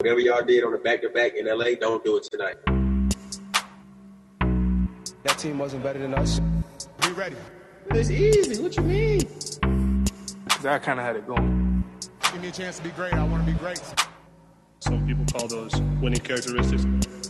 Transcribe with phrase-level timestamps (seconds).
[0.00, 2.56] Whatever y'all did on the back to back in LA, don't do it tonight.
[5.24, 6.40] That team wasn't better than us.
[7.02, 7.36] Be ready.
[7.90, 8.62] It's easy.
[8.62, 9.28] What you mean?
[10.64, 11.84] I kind of had it going.
[12.32, 13.12] Give me a chance to be great.
[13.12, 13.82] I want to be great.
[14.78, 16.86] Some people call those winning characteristics.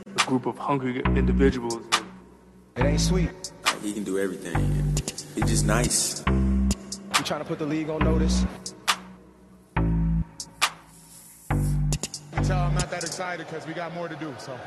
[0.07, 1.83] A group of hungry individuals.
[2.77, 3.31] It ain't sweet.
[3.83, 4.95] He can do everything.
[5.35, 6.23] He's just nice.
[6.29, 8.47] You trying to put the league on notice?
[13.01, 14.35] Tell that excited because we got more to do.
[14.39, 14.59] So.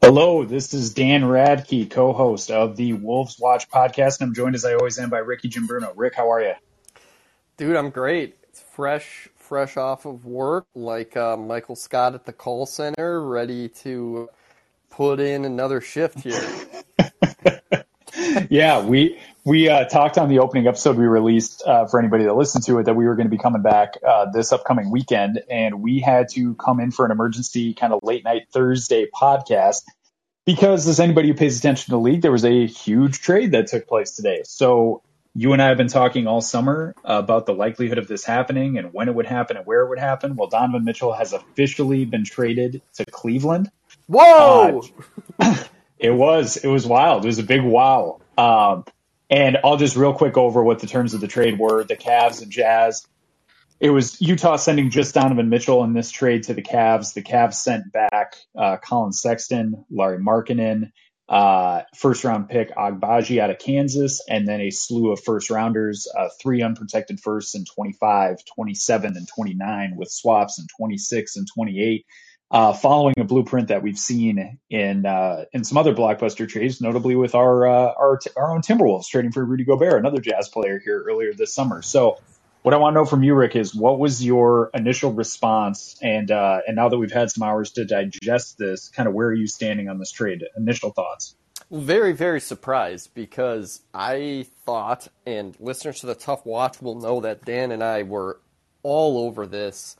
[0.00, 4.64] Hello, this is Dan Radke, co-host of the Wolves Watch podcast, and I'm joined as
[4.64, 5.92] I always am by Ricky Jimbruno.
[5.94, 6.54] Rick, how are you?
[7.56, 8.36] Dude, I'm great.
[8.48, 13.68] It's fresh, fresh off of work, like uh, Michael Scott at the call center, ready
[13.68, 14.28] to
[14.90, 16.42] put in another shift here.
[18.50, 22.34] yeah, we we uh, talked on the opening episode we released uh, for anybody that
[22.34, 25.42] listened to it that we were going to be coming back uh, this upcoming weekend,
[25.50, 29.82] and we had to come in for an emergency kind of late night Thursday podcast
[30.44, 33.66] because, as anybody who pays attention to the league, there was a huge trade that
[33.66, 34.42] took place today.
[34.44, 35.02] So
[35.34, 38.92] you and I have been talking all summer about the likelihood of this happening and
[38.92, 40.36] when it would happen and where it would happen.
[40.36, 43.70] Well, Donovan Mitchell has officially been traded to Cleveland.
[44.06, 44.82] Whoa!
[45.40, 45.56] Uh,
[45.98, 47.24] it was it was wild.
[47.24, 48.20] It was a big wow.
[48.36, 48.84] Um,
[49.32, 51.84] and I'll just real quick over what the terms of the trade were.
[51.84, 53.06] The Cavs and Jazz.
[53.80, 57.14] It was Utah sending just Donovan Mitchell in this trade to the Cavs.
[57.14, 60.92] The Cavs sent back uh, Collin Sexton, Lauri Markkanen,
[61.30, 66.06] uh, first round pick Agbaji out of Kansas, and then a slew of first rounders,
[66.14, 72.04] uh, three unprotected firsts in 25, 27, and 29 with swaps in 26 and 28.
[72.52, 77.16] Uh, following a blueprint that we've seen in uh, in some other blockbuster trades, notably
[77.16, 81.02] with our uh, our our own Timberwolves trading for Rudy Gobert, another Jazz player here
[81.08, 81.80] earlier this summer.
[81.80, 82.20] So,
[82.60, 86.30] what I want to know from you, Rick, is what was your initial response, and
[86.30, 89.34] uh, and now that we've had some hours to digest this, kind of where are
[89.34, 90.44] you standing on this trade?
[90.54, 91.34] Initial thoughts.
[91.70, 97.46] Very, very surprised because I thought, and listeners to the Tough Watch will know that
[97.46, 98.40] Dan and I were
[98.82, 99.96] all over this.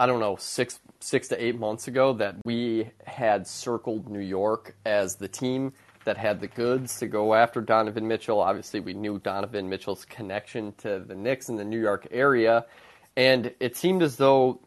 [0.00, 4.74] I don't know six six to eight months ago that we had circled New York
[4.86, 5.74] as the team
[6.06, 8.40] that had the goods to go after Donovan Mitchell.
[8.40, 12.64] Obviously, we knew Donovan Mitchell's connection to the Knicks in the New York area,
[13.14, 14.62] and it seemed as though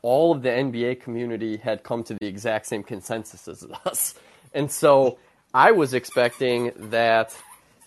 [0.00, 4.14] all of the NBA community had come to the exact same consensus as us.
[4.54, 5.16] And so
[5.54, 7.34] I was expecting that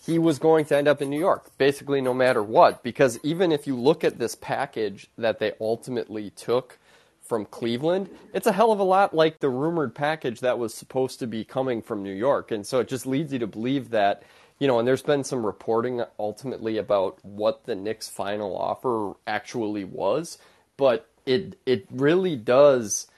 [0.06, 3.50] he was going to end up in New York, basically no matter what, because even
[3.50, 6.78] if you look at this package that they ultimately took
[7.20, 11.18] from Cleveland, it's a hell of a lot like the rumored package that was supposed
[11.18, 12.52] to be coming from New York.
[12.52, 14.22] And so it just leads you to believe that,
[14.60, 19.84] you know, and there's been some reporting ultimately about what the Knicks' final offer actually
[19.84, 20.38] was,
[20.76, 23.08] but it it really does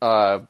[0.00, 0.40] uh,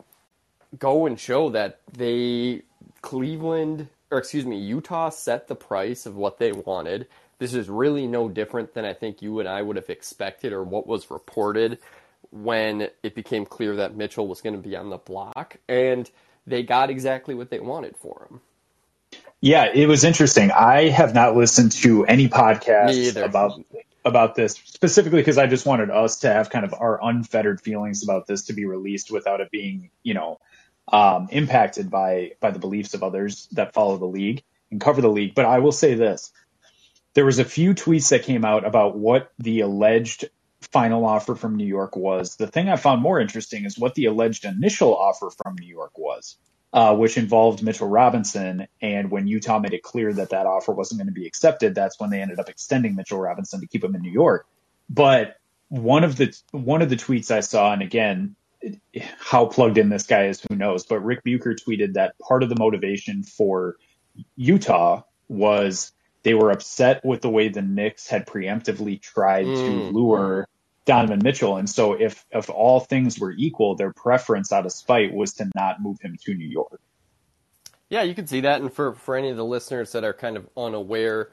[0.79, 2.63] go and show that they
[3.03, 7.09] Cleveland or excuse me, Utah set the price of what they wanted.
[7.39, 10.63] This is really no different than I think you and I would have expected or
[10.63, 11.79] what was reported
[12.31, 16.09] when it became clear that Mitchell was going to be on the block, and
[16.47, 18.41] they got exactly what they wanted for him.
[19.41, 20.53] Yeah, it was interesting.
[20.53, 23.61] I have not listened to any podcast about
[24.05, 28.03] about this specifically because I just wanted us to have kind of our unfettered feelings
[28.03, 30.39] about this to be released without it being, you know,
[30.93, 35.09] um, impacted by by the beliefs of others that follow the league and cover the
[35.09, 35.35] league.
[35.35, 36.33] But I will say this:
[37.15, 40.29] there was a few tweets that came out about what the alleged
[40.61, 42.37] final offer from New York was.
[42.37, 45.99] The thing I found more interesting is what the alleged initial offer from New York
[45.99, 46.37] was,
[46.73, 48.69] uh, which involved Mitchell Robinson.
[48.81, 51.99] And when Utah made it clear that that offer wasn't going to be accepted, that's
[51.99, 54.47] when they ended up extending Mitchell Robinson to keep him in New York.
[54.89, 55.37] But
[55.69, 58.37] one of the one of the tweets I saw, and again,
[59.19, 60.87] how plugged in this guy is, who knows?
[60.87, 63.77] But Ric Bucher tweeted that part of the motivation for
[64.37, 65.93] Utah was
[66.23, 69.57] they were upset with the way the Knicks had preemptively tried mm.
[69.57, 70.49] to lure
[70.85, 71.57] Donovan Mitchell.
[71.57, 75.51] And so if if all things were equal, their preference out of spite was to
[75.55, 76.81] not move him to New York.
[77.89, 78.63] Yeah, you can see that.
[78.63, 81.31] And for, for any of the listeners that are kind of unaware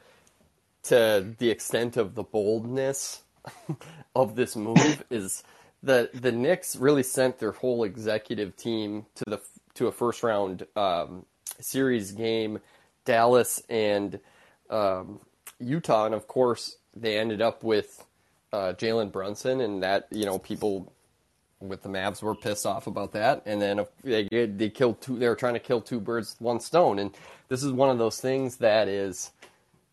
[0.84, 3.22] to the extent of the boldness
[4.16, 5.42] of this move is
[5.84, 9.42] the the Knicks really sent their whole executive team to the
[9.76, 11.26] to a first round um,
[11.60, 12.60] series game,
[13.06, 14.20] Dallas and
[14.70, 15.20] um,
[15.60, 18.06] Utah, and of course they ended up with
[18.52, 20.92] uh, Jalen Brunson, and that you know people
[21.62, 25.18] with the Mavs were pissed off about that, and then they they killed two.
[25.18, 27.16] They were trying to kill two birds with one stone, and
[27.48, 29.32] this is one of those things that is,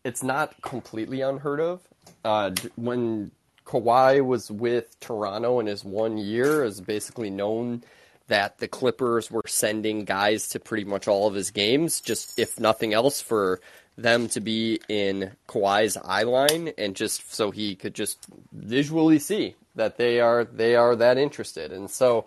[0.03, 1.81] it's not completely unheard of.
[2.23, 3.31] Uh, when
[3.67, 7.83] Kawhi was with Toronto in his one year, is basically known
[8.27, 12.59] that the Clippers were sending guys to pretty much all of his games, just if
[12.59, 13.59] nothing else, for
[13.97, 18.19] them to be in Kawhi's eye line and just so he could just
[18.53, 21.71] visually see that they are they are that interested.
[21.71, 22.25] And so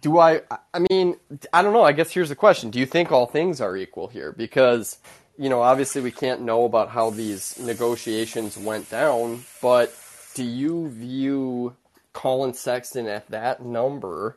[0.00, 1.16] do I I mean,
[1.52, 2.70] I don't know, I guess here's the question.
[2.70, 4.32] Do you think all things are equal here?
[4.32, 4.98] Because
[5.38, 9.94] you know, obviously we can't know about how these negotiations went down, but
[10.34, 11.76] do you view
[12.12, 14.36] Collin Sexton at that number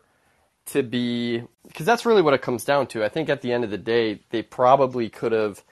[0.68, 3.04] to be because that's really what it comes down to.
[3.04, 5.64] I think at the end of the day, they probably could have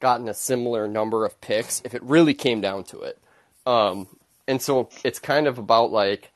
[0.00, 3.20] gotten a similar number of picks if it really came down to it.
[3.66, 4.06] Um,
[4.46, 6.32] and so it's kind of about like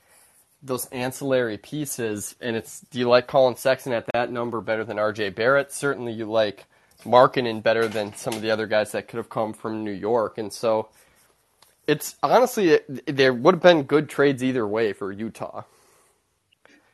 [0.63, 2.37] those ancillary pieces.
[2.41, 5.73] And it's do you like Collin Sexton at that number better than RJ Barrett?
[5.73, 6.67] Certainly you like
[7.05, 10.39] Markkanen better than some of the other guys that could have come from New York.
[10.39, 10.89] And so
[11.87, 15.63] it's honestly, it, there would have been good trades either way for Utah.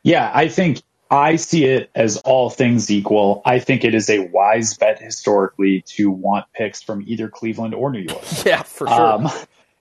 [0.03, 3.43] Yeah, I think I see it as all things equal.
[3.45, 7.91] I think it is a wise bet historically to want picks from either Cleveland or
[7.91, 8.23] New York.
[8.47, 9.13] Yeah, for sure.
[9.13, 9.31] Um,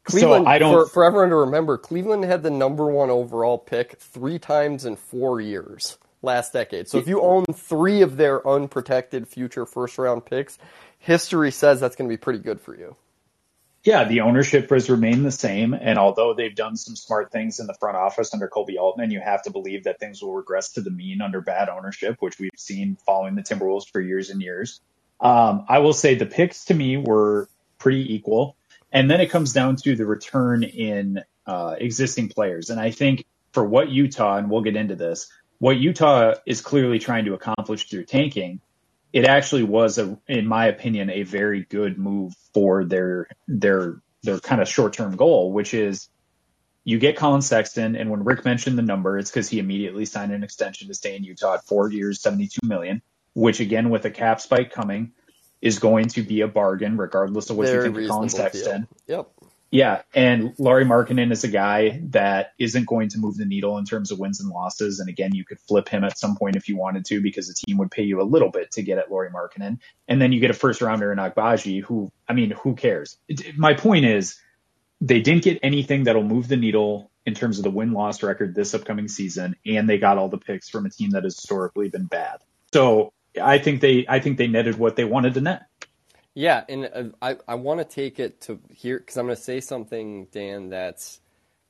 [0.04, 3.58] Cleveland, so I don't, for, for everyone to remember, Cleveland had the number one overall
[3.58, 6.88] pick three times in four years last decade.
[6.88, 10.58] So if you own three of their unprotected future first round picks,
[11.00, 12.96] history says that's going to be pretty good for you
[13.88, 15.74] yeah, the ownership has remained the same.
[15.74, 19.22] And although they've done some smart things in the front office under Koby Altman, you
[19.22, 22.52] have to believe that things will regress to the mean under bad ownership, which we've
[22.58, 24.82] seen following the Timberwolves for years and years.
[25.22, 27.48] Um, I will say the picks to me were
[27.80, 28.58] pretty equal.
[28.92, 32.70] And then it comes down to the return in uh, existing players.
[32.70, 33.24] And I think
[33.54, 35.30] for what Utah, and we'll get into this,
[35.60, 38.62] what Utah is clearly trying to accomplish through tanking
[39.14, 44.40] it actually was a, in my opinion, a very good move for their their their
[44.40, 46.10] kind of short term goal, which is
[46.84, 50.32] you get Collin Sexton, and when Rick mentioned the number, it's because he immediately signed
[50.32, 53.02] an extension to stay in Utah at four years, seventy two million,
[53.34, 55.14] which again with a cap spike coming
[55.62, 58.88] is going to be a bargain regardless of what very you think of Collin Sexton.
[59.08, 59.18] Deal.
[59.18, 59.32] Yep.
[59.70, 63.84] Yeah, and Lauri Markkanen is a guy that isn't going to move the needle in
[63.84, 65.00] terms of wins and losses.
[65.00, 67.54] And again, you could flip him at some point if you wanted to, because the
[67.54, 70.40] team would pay you a little bit to get at Lauri Markkanen, and then you
[70.40, 73.18] get a first rounder in Agbaji, who I mean, who cares?
[73.58, 74.40] My point is,
[75.02, 78.56] they didn't get anything that'll move the needle in terms of the win loss record
[78.56, 81.90] this upcoming season, and they got all the picks from a team that has historically
[81.90, 82.40] been bad.
[82.74, 85.67] So I think they I think they netted what they wanted to net.
[86.38, 89.42] Yeah, and uh, I, I want to take it to here because I'm going to
[89.42, 91.20] say something, Dan, that's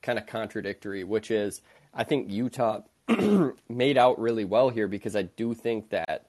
[0.02, 1.62] kind of contradictory, which is
[1.94, 2.80] I think Utah
[3.70, 6.26] made out really well here because I do think that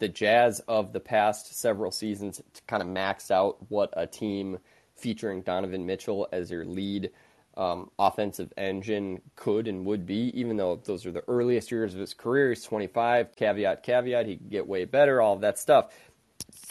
[0.00, 4.58] the Jazz of the past several seasons kind of maxed out what a team
[4.94, 7.10] featuring Donovan Mitchell as your lead
[7.56, 12.00] um, offensive engine could and would be, even though those are the earliest years of
[12.00, 12.50] his career.
[12.50, 15.90] He's 25, caveat, caveat, he could get way better, all of that stuff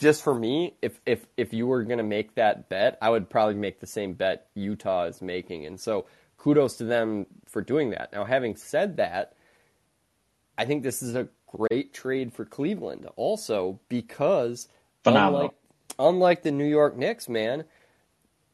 [0.01, 3.29] just for me, if if if you were going to make that bet, I would
[3.29, 5.67] probably make the same bet Utah is making.
[5.67, 6.07] And so
[6.37, 8.11] kudos to them for doing that.
[8.11, 9.35] Now, having said that,
[10.57, 14.67] I think this is a great trade for Cleveland also because
[15.05, 15.51] unlike
[15.99, 17.65] unlike the New York Knicks, man,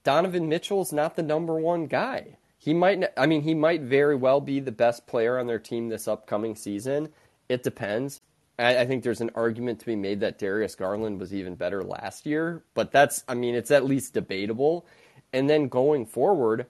[0.04, 2.40] Donovan Mitchell is not the number one guy.
[2.58, 5.88] He might I mean he might very well be the best player on their team
[5.88, 7.08] this upcoming season.
[7.48, 8.20] It depends.
[8.60, 11.84] I, I think there's an argument to be made that Darius Garland was even better
[11.84, 14.86] last year, but that's, I mean, it's at least debatable.
[15.34, 16.68] And then going forward,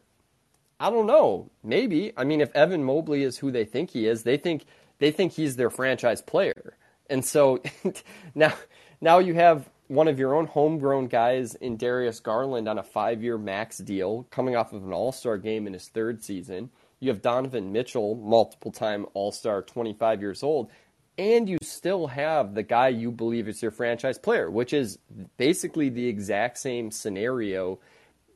[0.80, 1.50] I don't know.
[1.64, 2.14] Maybe.
[2.18, 4.66] I mean, if Evan Mobley is who they think he is, they think
[5.00, 6.78] they think he's their franchise player.
[7.10, 7.62] And so
[8.36, 8.54] now
[9.02, 13.24] now you have one of your own homegrown guys in Darius Garland on a five
[13.24, 16.70] year max deal coming off of an all star game in his third season.
[17.00, 20.72] You have Donovan Mitchell, multiple time all star, 25 years old
[21.18, 25.00] and you still have the guy you believe is your franchise player, which is
[25.38, 27.80] basically the exact same scenario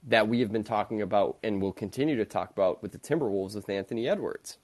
[0.08, 3.54] that we have been talking about and will continue to talk about with the Timberwolves
[3.54, 4.58] with Anthony Edwards.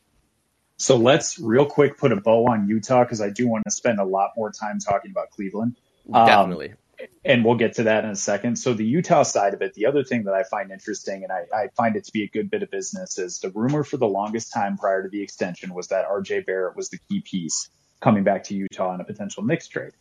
[0.77, 3.99] So let's real quick put a bow on Utah because I do want to spend
[3.99, 5.75] a lot more time talking about Cleveland.
[6.11, 6.71] Definitely.
[6.71, 6.77] Um,
[7.23, 8.55] and we'll get to that in a second.
[8.55, 11.45] So the Utah side of it, the other thing that I find interesting and I,
[11.55, 14.07] I, find it to be a good bit of business is the rumor for the
[14.07, 17.69] longest time prior to the extension was that RJ Barrett was the key piece
[18.01, 19.93] coming back to Utah in a potential Knicks trade.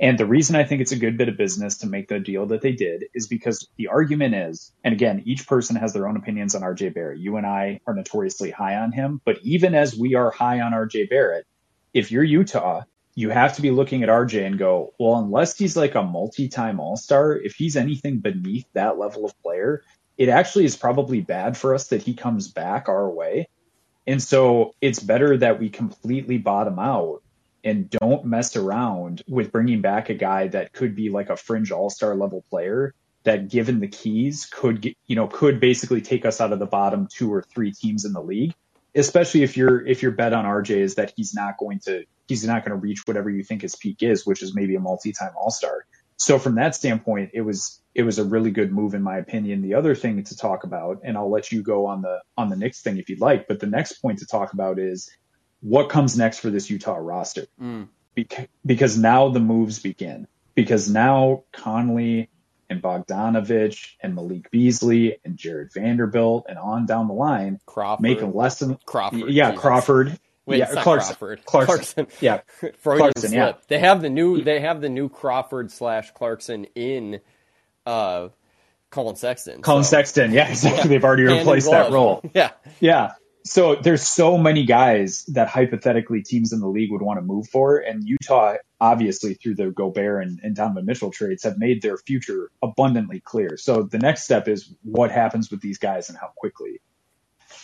[0.00, 2.46] And the reason I think it's a good bit of business to make the deal
[2.46, 6.16] that they did is because the argument is, and again, each person has their own
[6.16, 7.18] opinions on RJ Barrett.
[7.18, 10.72] You and I are notoriously high on him, but even as we are high on
[10.72, 11.46] RJ Barrett,
[11.92, 12.82] if you're Utah,
[13.16, 16.78] you have to be looking at RJ and go, well, unless he's like a multi-time
[16.78, 19.82] all-star, if he's anything beneath that level of player,
[20.16, 23.48] it actually is probably bad for us that he comes back our way.
[24.08, 27.22] And so it's better that we completely bottom out
[27.62, 31.70] and don't mess around with bringing back a guy that could be like a fringe
[31.70, 36.40] all-star level player that given the keys could get, you know could basically take us
[36.40, 38.54] out of the bottom two or three teams in the league
[38.94, 42.46] especially if your if your bet on RJ is that he's not going to he's
[42.46, 45.32] not going to reach whatever you think his peak is which is maybe a multi-time
[45.36, 45.84] all-star
[46.18, 49.62] so from that standpoint it was it was a really good move in my opinion
[49.62, 52.56] the other thing to talk about and I'll let you go on the on the
[52.56, 55.10] Knicks thing if you'd like but the next point to talk about is
[55.60, 57.88] what comes next for this Utah roster mm.
[58.16, 62.28] Beca- because now the moves begin because now Conley
[62.70, 68.02] and Bogdanovich and Malik Beasley and Jarred Vanderbilt and on down the line Crawford.
[68.02, 68.78] make a lesson.
[68.84, 69.30] Crawford.
[69.30, 70.18] Yeah, Crawford.
[70.48, 71.14] Wait, yeah, Clarkson.
[71.16, 71.44] Crawford.
[71.44, 71.76] Clarkson.
[71.76, 72.06] Clarkson.
[72.20, 72.40] Yeah,
[72.80, 73.32] Freudian Clarkson, slip.
[73.32, 73.52] Yeah.
[73.68, 74.42] They have the new.
[74.42, 77.20] They have the new Crawford slash Clarkson in.
[77.86, 78.28] Uh,
[78.90, 79.60] Collin Sexton.
[79.60, 79.90] Collin so.
[79.90, 80.32] Sexton.
[80.32, 80.78] Yeah, exactly.
[80.78, 80.86] Yeah.
[80.86, 82.22] They've already replaced that role.
[82.34, 82.52] Yeah.
[82.80, 83.12] Yeah
[83.48, 87.48] so there's so many guys that hypothetically teams in the league would want to move
[87.48, 91.96] for, and Utah, obviously through the Gobert and, and Donovan Mitchell trades, have made their
[91.96, 93.56] future abundantly clear.
[93.56, 96.80] So the next step is what happens with these guys and how quickly.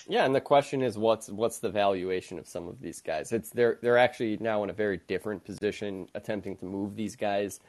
[0.07, 3.33] Yeah, and the question is what's what's the valuation of some of these guys?
[3.33, 7.61] It's they're they're actually now in a very different position attempting to move these guys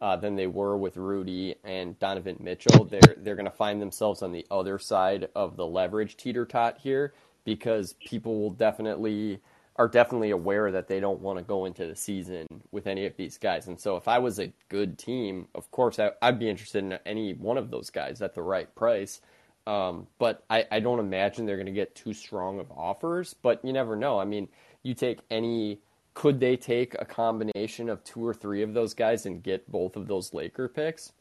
[0.00, 2.84] uh, than they were with Rudy and Donovan Mitchell.
[2.84, 6.78] They're they're going to find themselves on the other side of the leverage teeter tot
[6.78, 7.14] here
[7.44, 9.40] because people will definitely
[9.76, 13.16] are definitely aware that they don't want to go into the season with any of
[13.16, 13.68] these guys.
[13.68, 16.98] And so if I was a good team, of course I, would be interested in
[17.06, 19.20] any one of those guys at the right price.
[19.68, 23.34] Um, but I, I don't imagine they're going to get too strong of offers.
[23.34, 24.18] But you never know.
[24.18, 24.48] I mean,
[24.82, 25.80] you take any.
[26.14, 29.94] Could they take a combination of two or three of those guys and get both
[29.94, 31.12] of those Laker picks?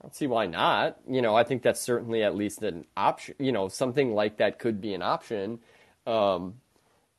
[0.00, 0.98] I don't see why not.
[1.08, 3.34] You know, I think that's certainly at least an option.
[3.38, 5.58] You know, something like that could be an option.
[6.06, 6.54] Um,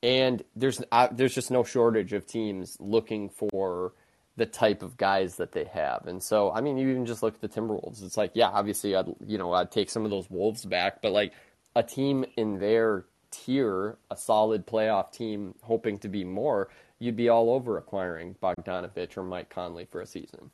[0.03, 3.93] and there's uh, there's just no shortage of teams looking for
[4.41, 6.07] the type of guys that they have.
[6.07, 8.03] And so, I mean, you even just look at the Timberwolves.
[8.03, 11.11] It's like, yeah, obviously, I'd you know I'd take some of those Wolves back, but
[11.11, 11.31] like
[11.75, 17.29] a team in their tier, a solid playoff team, hoping to be more, you'd be
[17.29, 20.49] all over acquiring Bogdanovich or Mike Conley for a season.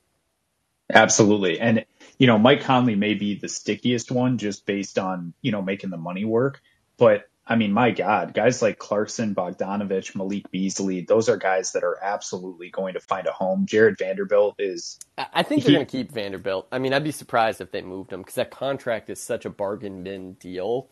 [0.94, 1.58] Absolutely.
[1.62, 1.86] And,
[2.18, 5.92] you know, Mike Conley may be the stickiest one just based on, you know, making
[5.92, 6.62] the money work.
[6.98, 11.84] But I mean, my God, guys like Clarkson, Bogdanovich, Malik Beasley, those are guys that
[11.84, 13.66] are absolutely going to find a home.
[13.66, 15.00] Jarred Vanderbilt is.
[15.18, 16.68] I think they're going to keep Vanderbilt.
[16.72, 19.50] I mean, I'd be surprised if they moved him because that contract is such a
[19.50, 20.90] bargain bin deal.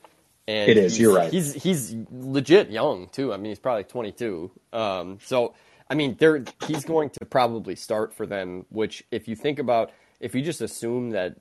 [0.48, 0.98] And it is.
[0.98, 1.32] You're right.
[1.32, 3.34] He's he's legit young too.
[3.34, 4.52] I mean, he's probably 22.
[4.72, 5.56] Um, so
[5.90, 8.66] I mean, they he's going to probably start for them.
[8.70, 11.38] Which, if you think about, if you just assume that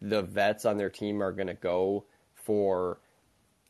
[0.00, 2.98] the vets on their team are going to go for,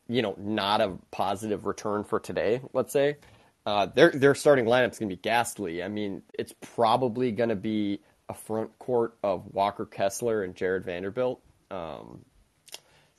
[0.07, 3.17] you know, not a positive return for today, let's say,
[3.65, 5.83] uh, their their starting lineup's going to be ghastly.
[5.83, 10.85] I mean, it's probably going to be a front court of Walker Kessler and Jarred
[10.85, 11.41] Vanderbilt.
[11.71, 12.25] Um,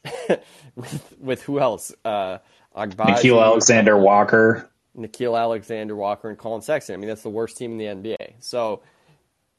[0.77, 1.93] with with who else?
[2.05, 2.39] Uh,
[2.77, 4.71] Nickeil Alexander Walker.
[4.97, 6.95] Nickeil Alexander Walker and Collin Sexton.
[6.95, 8.35] I mean, that's the worst team in the NBA.
[8.41, 8.83] So,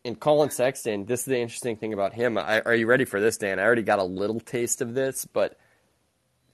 [0.04, 2.38] in Collin Sexton, this is the interesting thing about him.
[2.38, 3.60] I, are you ready for this, Dan?
[3.60, 5.58] I already got a little taste of this, but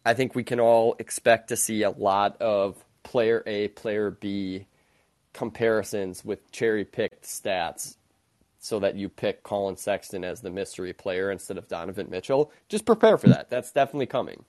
[0.06, 4.66] I think we can all expect to see a lot of player A, player B
[5.34, 7.96] comparisons with cherry picked stats
[8.60, 12.52] so that you pick Collin Sexton as the mystery player instead of Donovan Mitchell.
[12.70, 13.50] Just prepare for that.
[13.50, 14.44] That's definitely coming.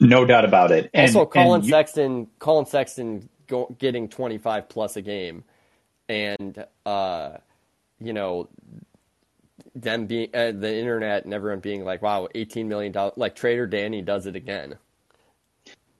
[0.00, 0.90] No doubt about it.
[0.92, 5.44] And, also, Collin and you, Sexton, Collin Sexton go, getting 25 plus a game,
[6.08, 7.38] and uh,
[8.00, 8.48] you know
[9.74, 13.66] them being uh, the internet and everyone being like, "Wow, 18 million dollars!" Like Trader
[13.66, 14.78] Danny does it again.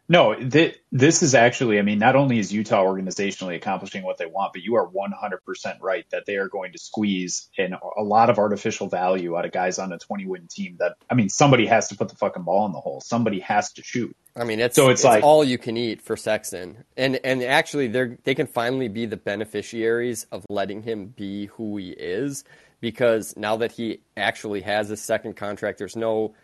[0.06, 4.26] No, th- this is actually, I mean, not only is Utah organizationally accomplishing what they
[4.26, 8.28] want, but you are 100% right that they are going to squeeze in a lot
[8.28, 11.64] of artificial value out of guys on a 20 win team that, I mean, somebody
[11.66, 13.00] has to put the fucking ball in the hole.
[13.00, 14.14] Somebody has to shoot.
[14.36, 16.84] I mean, it's, so it's, it's like all you can eat for Sexton.
[16.98, 21.78] And, and actually they're, they can finally be the beneficiaries of letting him be who
[21.78, 22.44] he is
[22.84, 26.34] because now that he actually has a second contract, there's no,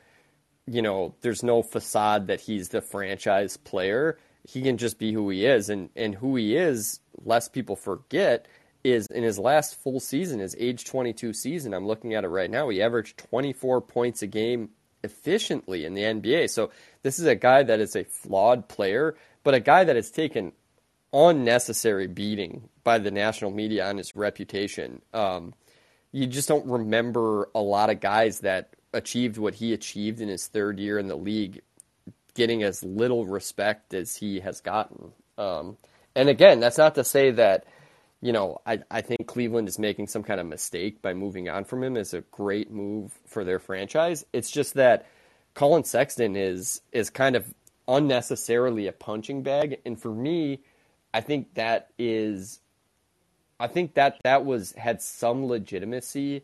[0.66, 4.16] you know, there's no facade that he's the franchise player.
[4.48, 8.48] He can just be who he is, and and who he is, less people forget,
[8.82, 11.74] is in his last full season, his age 22 season.
[11.74, 12.70] I'm looking at it right now.
[12.70, 14.70] He averaged 24 points a game
[15.04, 16.48] efficiently in the NBA.
[16.48, 16.70] So
[17.02, 20.52] this is a guy that is a flawed player, but a guy that has taken
[21.12, 25.02] unnecessary beating by the national media on his reputation.
[25.12, 25.52] Um,
[26.12, 30.46] you just don't remember a lot of guys that achieved what he achieved in his
[30.46, 31.60] third year in the league,
[32.34, 35.12] getting as little respect as he has gotten.
[35.38, 35.76] Um,
[36.14, 37.64] and again, that's not to say that,
[38.20, 41.64] you know, I, I think Cleveland is making some kind of mistake by moving on
[41.64, 41.96] from him.
[41.96, 44.24] It's a great move for their franchise.
[44.32, 45.06] It's just that
[45.54, 47.54] Collin Sexton is is kind of
[47.88, 50.60] unnecessarily a punching bag, and for me,
[51.12, 52.60] I think that is,
[53.60, 56.42] I think that that was had some legitimacy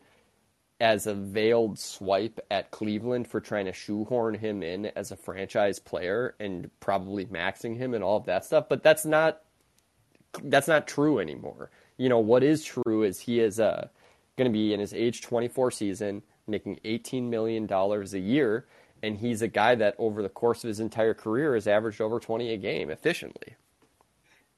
[0.79, 5.79] as a veiled swipe at Cleveland for trying to shoehorn him in as a franchise
[5.79, 8.69] player and probably maxing him and all of that stuff.
[8.69, 9.41] But that's not
[10.43, 11.71] that's not true anymore.
[11.97, 13.87] You know what is true is he is uh,
[14.37, 18.67] going to be in his age 24 season making 18 million dollars a year
[19.01, 22.19] and he's a guy that over the course of his entire career has averaged over
[22.19, 23.55] 20 a game efficiently.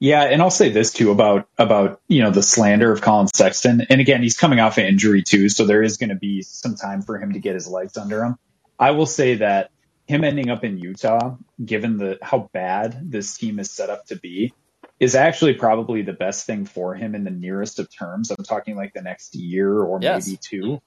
[0.00, 3.86] Yeah, and I'll say this too about about you know the slander of Collin Sexton.
[3.90, 6.74] And again, he's coming off an injury too, so there is going to be some
[6.74, 8.36] time for him to get his legs under him.
[8.78, 9.70] I will say that
[10.06, 14.16] him ending up in Utah, given the how bad this team is set up to
[14.16, 14.54] be,
[14.98, 18.30] is actually probably the best thing for him in the nearest of terms.
[18.30, 20.26] I'm talking like the next year or yes.
[20.26, 20.80] maybe two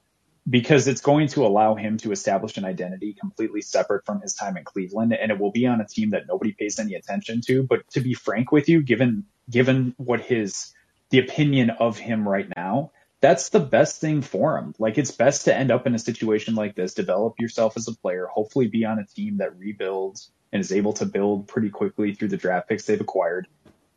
[0.49, 4.57] because it's going to allow him to establish an identity completely separate from his time
[4.57, 7.63] in Cleveland and it will be on a team that nobody pays any attention to.
[7.63, 10.73] But to be frank with you given given what his
[11.09, 14.75] the opinion of him right now that's the best thing for him.
[14.79, 17.95] Like it's best to end up in a situation like this develop yourself as a
[17.95, 22.13] player hopefully be on a team that rebuilds and is able to build pretty quickly
[22.13, 23.47] through the draft picks they've acquired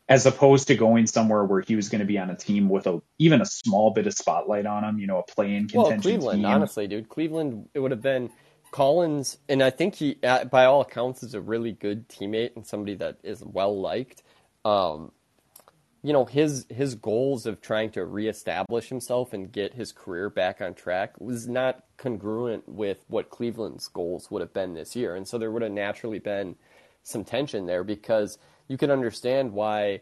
[0.09, 2.87] as opposed to going somewhere where he was going to be on a team with
[2.87, 5.83] a even a small bit of spotlight on him, you know, a play-in contention.
[5.83, 6.47] Well, Cleveland, team.
[6.47, 8.31] honestly, dude, Cleveland, it would have been
[8.71, 12.95] Collins, and I think he, by all accounts, is a really good teammate and somebody
[12.97, 14.23] that is well liked.
[14.65, 15.13] Um,
[16.03, 20.61] you know, his his goals of trying to reestablish himself and get his career back
[20.61, 25.27] on track was not congruent with what Cleveland's goals would have been this year, and
[25.27, 26.55] so there would have naturally been
[27.03, 30.01] some tension there because you can understand why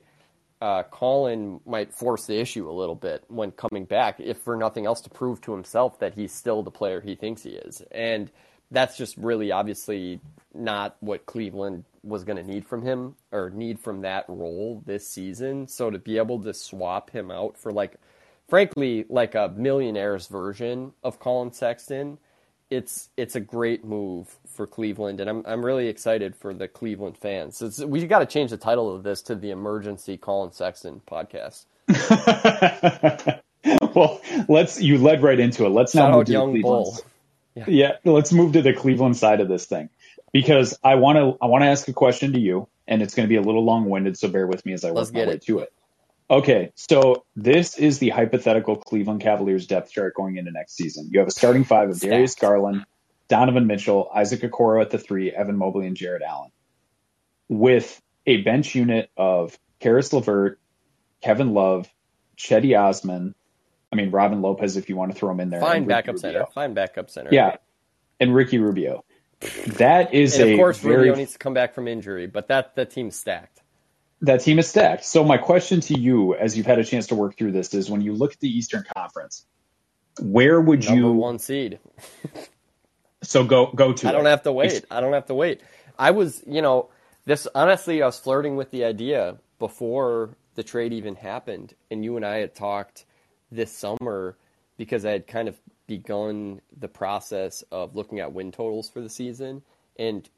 [0.61, 4.87] uh, Collin might force the issue a little bit when coming back, if for nothing
[4.87, 7.83] else to prove to himself that he's still the player he thinks he is.
[7.91, 8.31] And
[8.71, 10.21] that's just really obviously
[10.55, 15.07] not what Cleveland was going to need from him or need from that role this
[15.07, 15.67] season.
[15.69, 17.97] So to be able to swap him out for like,
[18.49, 22.19] frankly, like a millionaire's version of Collin Sexton,
[22.75, 27.17] it's it's a great move for Cleveland, and I'm I'm really excited for the Cleveland
[27.17, 27.61] fans.
[27.63, 31.65] It's, we got to change the title of this to the Emergency Collin Sexton podcast.
[33.95, 35.71] well, let's you led right into it.
[35.71, 36.85] Let's Shout now move to Young the Cleveland.
[36.85, 37.01] Bull.
[37.55, 37.65] Yeah.
[37.69, 39.89] yeah, let's move to the Cleveland side of this thing
[40.33, 43.27] because I want to I want to ask a question to you, and it's going
[43.27, 45.29] to be a little long winded, so bear with me as I let's work my
[45.29, 45.43] way it.
[45.43, 45.73] to it.
[46.31, 51.11] Okay, so this is the hypothetical Cleveland Cavaliers depth chart going into next season.
[51.13, 52.87] You have a starting five of Darius Garland,
[53.29, 56.51] Donovan Mitchell, Isaac Okoro at the three, Evan Mobley, and Jarrett Allen.
[57.49, 60.59] With a bench unit of Caris LeVert,
[61.23, 61.89] Kevin Love,
[62.39, 63.35] Cedi Osman,
[63.93, 65.61] I mean Robin Lopez if you want to throw him in there.
[65.61, 66.47] Fine backup center.
[66.55, 67.31] Fine backup center.
[67.33, 67.57] Yeah.
[68.19, 69.05] And Ricky Rubio.
[69.67, 70.97] That is and a of course very...
[70.97, 73.61] Rubio needs to come back from injury, but that the team's stacked
[74.21, 75.05] that team is stacked.
[75.05, 77.91] So my question to you, as you've had a chance to work through this, is
[77.91, 79.47] when you look at the Eastern Conference,
[80.21, 81.79] where would Number you one seed?
[83.23, 84.09] so go go to.
[84.09, 84.85] I don't have to wait.
[84.91, 85.61] I don't have to wait.
[85.99, 86.91] I was, you know,
[87.25, 92.17] this honestly, I was flirting with the idea before the trade even happened, and you
[92.17, 93.05] and I had talked
[93.51, 94.37] this summer
[94.77, 99.09] because I had kind of begun the process of looking at win totals for the
[99.09, 99.63] season,
[99.99, 100.29] and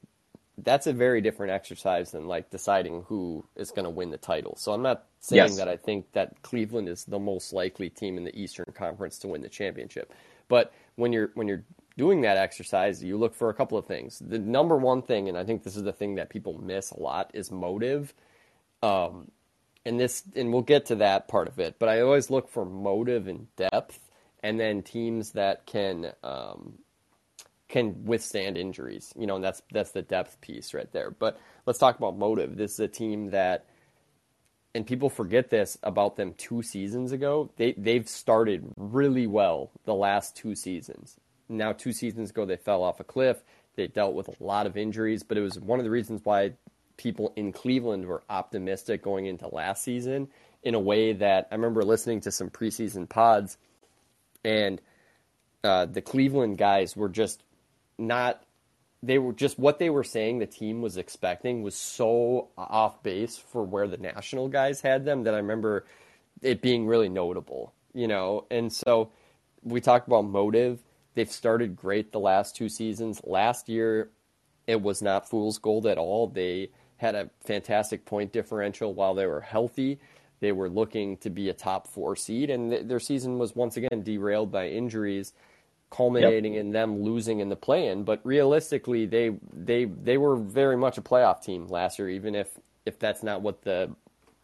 [0.59, 4.57] that's a very different exercise than like deciding who is going to win the title.
[4.57, 5.57] So I'm not saying yes.
[5.59, 9.29] that I think that Cleveland is the most likely team in the Eastern Conference to
[9.29, 10.12] win the championship.
[10.49, 11.64] But when you're when you're
[11.99, 14.19] doing that exercise, you look for a couple of things.
[14.19, 17.01] The number one thing, and I think this is the thing that people miss a
[17.01, 18.14] lot, is motive.
[18.83, 19.31] Um,
[19.85, 21.79] and this, and we'll get to that part of it.
[21.79, 23.99] But I always look for motive and depth,
[24.42, 26.79] and then teams that can um,
[27.69, 29.13] can withstand injuries.
[29.17, 31.11] You know, and that's that's the depth piece right there.
[31.11, 32.57] But let's talk about motive.
[32.57, 33.67] This is a team that
[34.75, 37.51] and people forget this about them two seasons ago.
[37.57, 41.17] They they've started really well the last two seasons.
[41.49, 43.43] Now two seasons ago they fell off a cliff.
[43.75, 46.53] They dealt with a lot of injuries, but it was one of the reasons why
[46.97, 50.29] people in Cleveland were optimistic going into last season
[50.63, 53.59] in a way that I remember listening to some preseason pods
[54.45, 54.81] and
[55.65, 57.43] uh, the Cleveland guys were just
[57.99, 58.43] not
[59.03, 63.37] they were just what they were saying the team was expecting was so off base
[63.37, 65.87] for where the national guys had them that I remember
[66.43, 68.47] it being really notable, you know.
[68.51, 69.11] And so
[69.63, 70.83] we talked about motive.
[71.15, 73.21] They've started great the last two seasons.
[73.25, 74.11] Last year,
[74.67, 76.27] it was not fool's gold at all.
[76.27, 79.99] They had a fantastic point differential while they were healthy.
[80.41, 83.77] They were looking to be a top four seed, and th- their season was once
[83.77, 85.33] again derailed by injuries,
[85.90, 86.61] culminating yep.
[86.61, 88.05] in them losing in the play-in.
[88.05, 92.49] But realistically, they they they were very much a playoff team last year, even if
[92.85, 93.90] if that's not what the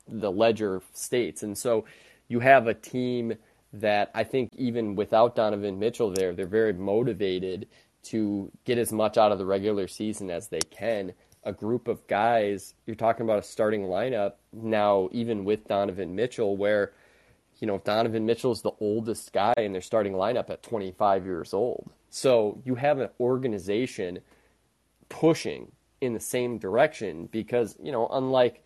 [0.09, 1.43] the ledger states.
[1.43, 1.85] And so
[2.29, 3.35] you have a team
[3.73, 7.69] that I think even without Donovan Mitchell there, they're very motivated
[8.05, 11.13] to get as much out of the regular season as they can.
[11.45, 16.57] A group of guys, you're talking about a starting lineup now, even with Donovan Mitchell,
[16.57, 16.93] where,
[17.63, 21.55] you know, Donovan Mitchell is the oldest guy in their starting lineup at 25 years
[21.55, 21.93] old.
[22.11, 24.19] So you have an organization
[25.09, 25.71] pushing
[26.01, 28.65] in the same direction because, you know, unlike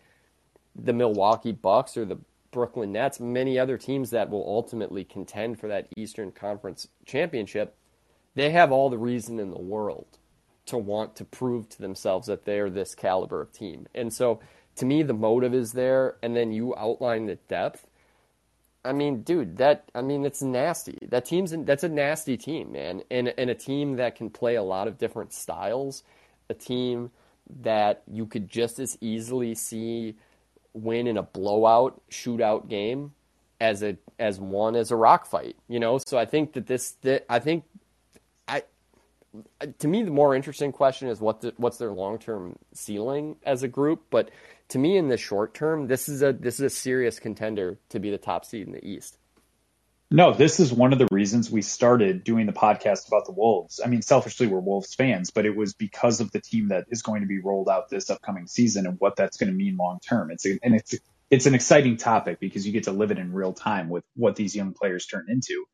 [0.75, 2.17] the Milwaukee Bucks or the
[2.49, 7.75] Brooklyn Nets, many other teams that will ultimately contend for that Eastern Conference championship,
[8.33, 10.17] they have all the reason in the world
[10.65, 13.87] to want to prove to themselves that they're this caliber of team.
[13.93, 14.39] And so
[14.77, 17.86] to me the motive is there and then you outline the depth.
[18.87, 20.97] I mean, dude, that I mean it's nasty.
[21.09, 23.03] That team's that's a nasty team, man.
[23.11, 26.03] And and a team that can play a lot of different styles,
[26.49, 27.11] a team
[27.61, 30.15] that you could just as easily see
[30.73, 33.13] win in a blowout shootout game
[33.59, 36.91] as a as one as a rock fight you know so i think that this
[37.01, 37.63] that i think
[38.47, 38.61] i
[39.79, 43.67] to me the more interesting question is what the, what's their long-term ceiling as a
[43.67, 44.29] group but
[44.69, 47.99] to me in the short term this is a this is a serious contender to
[47.99, 49.17] be the top seed in the east
[50.09, 53.81] no, this is one of the reasons we started doing the podcast about the Wolves.
[53.83, 57.01] I mean, selfishly, we're Wolves fans, but it was because of the team that is
[57.01, 59.99] going to be rolled out this upcoming season and what that's going to mean long
[59.99, 60.31] term.
[60.31, 60.95] It's a, and it's
[61.29, 64.37] it's an exciting topic because you get to live it in real time with what
[64.37, 65.65] these young players turn into.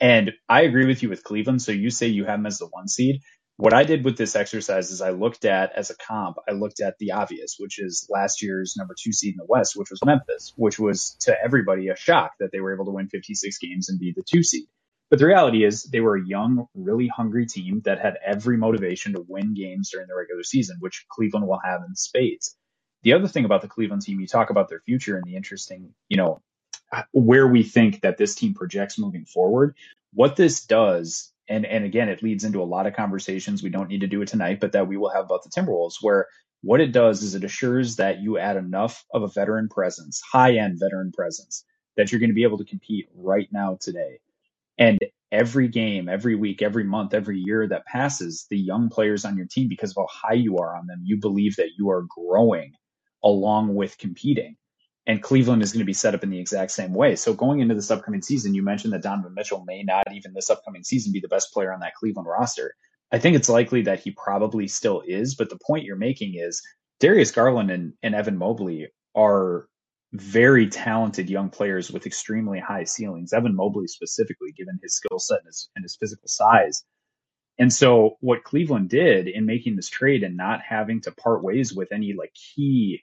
[0.00, 1.62] And I agree with you with Cleveland.
[1.62, 3.22] So you say you have them as the one seed
[3.58, 6.80] what I did with this exercise is I looked at as a comp, I looked
[6.80, 9.98] at the obvious, which is last year's number two seed in the West, which was
[10.04, 13.88] Memphis, which was to everybody a shock that they were able to win 56 games
[13.88, 14.68] and be the two seed.
[15.10, 19.14] But the reality is they were a young, really hungry team that had every motivation
[19.14, 22.56] to win games during the regular season, which Cleveland will have in spades.
[23.02, 25.94] The other thing about the Cleveland team, you talk about their future and the interesting,
[26.08, 26.42] you know,
[27.10, 29.74] where we think that this team projects moving forward.
[30.12, 33.62] What this does and and again, it leads into a lot of conversations.
[33.62, 35.96] We don't need to do it tonight, but that we will have about the Timberwolves,
[36.00, 36.26] where
[36.62, 40.56] what it does is it assures that you add enough of a veteran presence, high
[40.56, 41.64] end veteran presence,
[41.96, 44.18] that you're going to be able to compete right now today.
[44.78, 44.98] And
[45.30, 49.46] every game, every week, every month, every year that passes, the young players on your
[49.46, 52.72] team, because of how high you are on them, you believe that you are growing
[53.24, 54.56] along with competing
[55.08, 57.16] and Cleveland is going to be set up in the exact same way.
[57.16, 60.50] So going into this upcoming season, you mentioned that Donovan Mitchell may not even this
[60.50, 62.74] upcoming season be the best player on that Cleveland roster.
[63.10, 66.62] I think it's likely that he probably still is, but the point you're making is
[67.00, 69.66] Darius Garland and, and Evan Mobley are
[70.12, 73.32] very talented young players with extremely high ceilings.
[73.32, 76.84] Evan Mobley specifically, given his skill set and his, and his physical size.
[77.58, 81.72] And so what Cleveland did in making this trade and not having to part ways
[81.72, 83.02] with any like key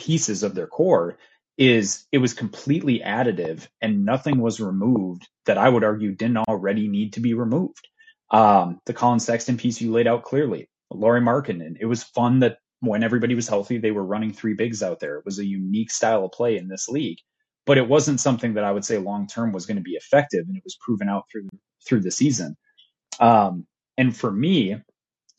[0.00, 1.18] pieces of their core
[1.58, 6.88] is it was completely additive and nothing was removed that I would argue didn't already
[6.88, 7.86] need to be removed.
[8.30, 11.76] Um, the Collin Sexton piece you laid out clearly, Lauri Markkanen.
[11.78, 15.18] It was fun that when everybody was healthy, they were running three bigs out there.
[15.18, 17.18] It was a unique style of play in this league,
[17.66, 20.46] but it wasn't something that I would say long term was going to be effective,
[20.48, 21.48] and it was proven out through
[21.86, 22.56] through the season.
[23.18, 23.66] Um,
[23.98, 24.80] and for me,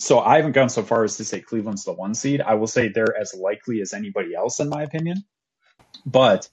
[0.01, 2.41] so I haven't gone so far as to say Cleveland's the one seed.
[2.41, 5.23] I will say they're as likely as anybody else, in my opinion.
[6.07, 6.49] But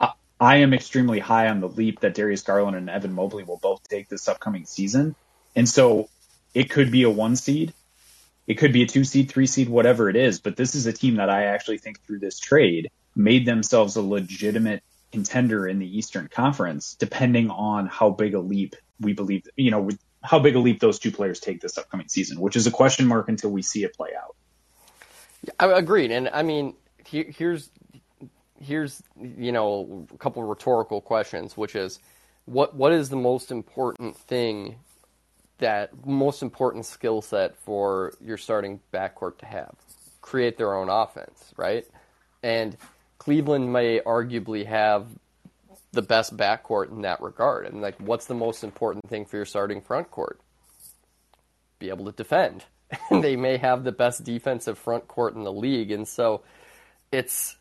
[0.00, 3.58] I, I am extremely high on the leap that Darius Garland and Evan Mobley will
[3.58, 5.14] both take this upcoming season.
[5.54, 6.08] And so
[6.54, 7.74] it could be a one seed.
[8.46, 10.40] It could be a two seed, three seed, whatever it is.
[10.40, 14.02] But this is a team that I actually think through this trade made themselves a
[14.02, 14.82] legitimate
[15.12, 19.90] contender in the Eastern Conference, depending on how big a leap we believe, you know,
[20.22, 23.06] how big a leap those two players take this upcoming season, which is a question
[23.06, 24.36] mark until we see it play out.
[25.58, 27.70] I agreed, and I mean, here's
[28.60, 31.98] here's you know a couple rhetorical questions, which is
[32.44, 34.76] what what is the most important thing
[35.58, 39.74] that most important skill set for your starting backcourt to have?
[40.20, 41.84] Create their own offense, right?
[42.42, 42.76] And
[43.18, 45.06] Cleveland may arguably have
[45.92, 47.66] the best backcourt in that regard.
[47.66, 50.40] And like, what's the most important thing for your starting front court?
[51.78, 52.64] Be able to defend.
[53.10, 56.42] they may have the best defensive front court in the league, and so
[57.10, 57.56] it's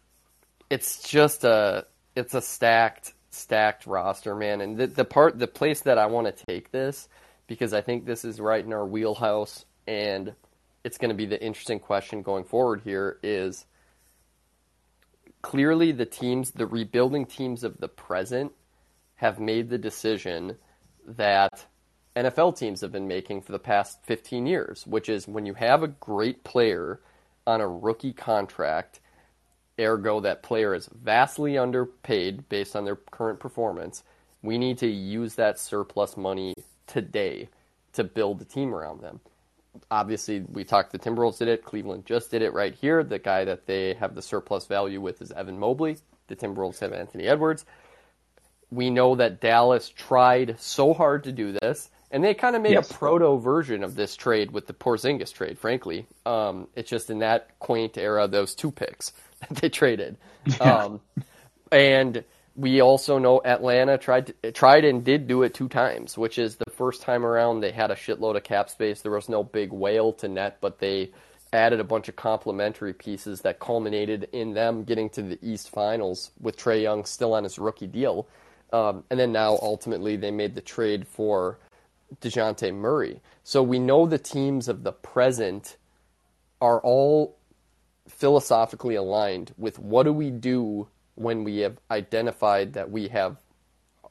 [0.70, 4.62] it's just a it's a stacked stacked roster, man.
[4.62, 7.08] And the, the part the place that I want to take this
[7.48, 10.34] because I think this is right in our wheelhouse, and
[10.84, 12.82] it's going to be the interesting question going forward.
[12.84, 13.66] Here is
[15.42, 18.52] clearly the teams, the rebuilding teams of the present,
[19.16, 20.58] have made the decision
[21.06, 21.66] that
[22.16, 25.84] NFL teams have been making for the past 15 years, which is when you have
[25.84, 27.00] a great player
[27.48, 29.00] on a rookie contract,
[29.80, 34.04] ergo that player is vastly underpaid based on their current performance,
[34.42, 36.54] we need to use that surplus money
[36.88, 37.50] today
[37.94, 39.20] to build a team around them.
[39.90, 43.04] Obviously, we talked the Timberwolves did it, Cleveland just did it right here.
[43.04, 45.98] The guy that they have the surplus value with is Evan Mobley.
[46.28, 47.66] The Timberwolves have Anthony Edwards.
[48.70, 52.74] We know that Dallas tried so hard to do this and they kind of made
[52.74, 52.92] yes.
[52.92, 55.58] a proto version of this trade with the Porzingis trade.
[55.58, 60.18] Frankly, um, it's just in that quaint era, those two picks that they traded.
[60.46, 60.56] Yeah.
[60.58, 61.02] Um,
[61.72, 62.24] and
[62.56, 66.58] we also know Atlanta tried to, tried and did do it two times, which is
[66.58, 69.04] the first time around they had a shitload of cap space.
[69.04, 71.12] There was no big whale to net, but they
[71.54, 76.32] added a bunch of complementary pieces that culminated in them getting to the East Finals
[76.40, 78.28] with Trae Young still on his rookie deal.
[78.74, 81.60] Um, and then now ultimately they made the trade for
[82.20, 83.22] Dejounte Murray.
[83.44, 85.78] So we know the teams of the present
[86.62, 87.38] are all
[88.08, 93.38] philosophically aligned with what do we do when we have identified that we have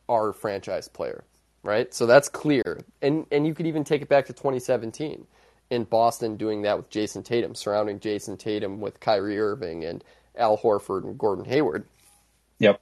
[0.09, 1.25] our franchise player,
[1.62, 1.92] right?
[1.92, 2.81] So that's clear.
[3.03, 5.27] And and you could even take it back to 2017
[5.70, 10.03] in Boston doing that with Jayson Tatum, surrounding Jayson Tatum with Kyrie Irving and
[10.37, 11.87] Al Horford and Gordon Hayward.
[12.59, 12.81] Yep.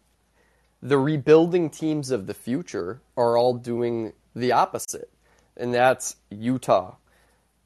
[0.80, 5.10] The rebuilding teams of the future are all doing the opposite,
[5.56, 6.96] and that's Utah,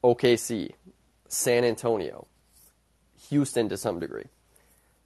[0.03, 0.71] OKC,
[1.27, 2.27] San Antonio,
[3.29, 4.25] Houston to some degree,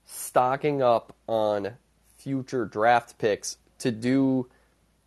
[0.06, 1.74] stocking up on
[2.17, 4.48] future draft picks to do,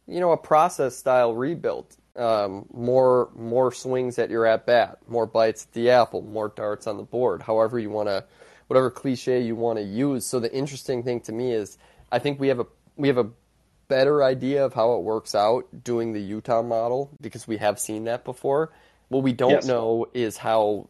[0.07, 1.97] you know, a process style rebuild.
[2.17, 6.87] Um, more more swings at your at bat, more bites at the apple, more darts
[6.87, 7.41] on the board.
[7.41, 8.25] However you want to,
[8.67, 10.27] whatever cliche you want to use.
[10.27, 11.79] So the interesting thing to me is,
[12.11, 13.31] I think we have a we have a
[13.91, 18.05] better idea of how it works out doing the Utah model because we have seen
[18.05, 18.73] that before.
[19.09, 19.67] What we don't yes.
[19.67, 20.89] know is how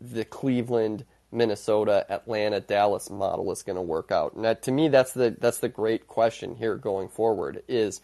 [0.00, 4.34] the Cleveland, Minnesota, Atlanta, Dallas model is going to work out.
[4.34, 7.62] And that, to me, that's the that's the great question here going forward.
[7.66, 8.00] Is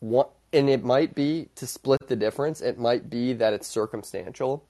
[0.00, 2.60] and it might be to split the difference.
[2.60, 4.64] It might be that it's circumstantial,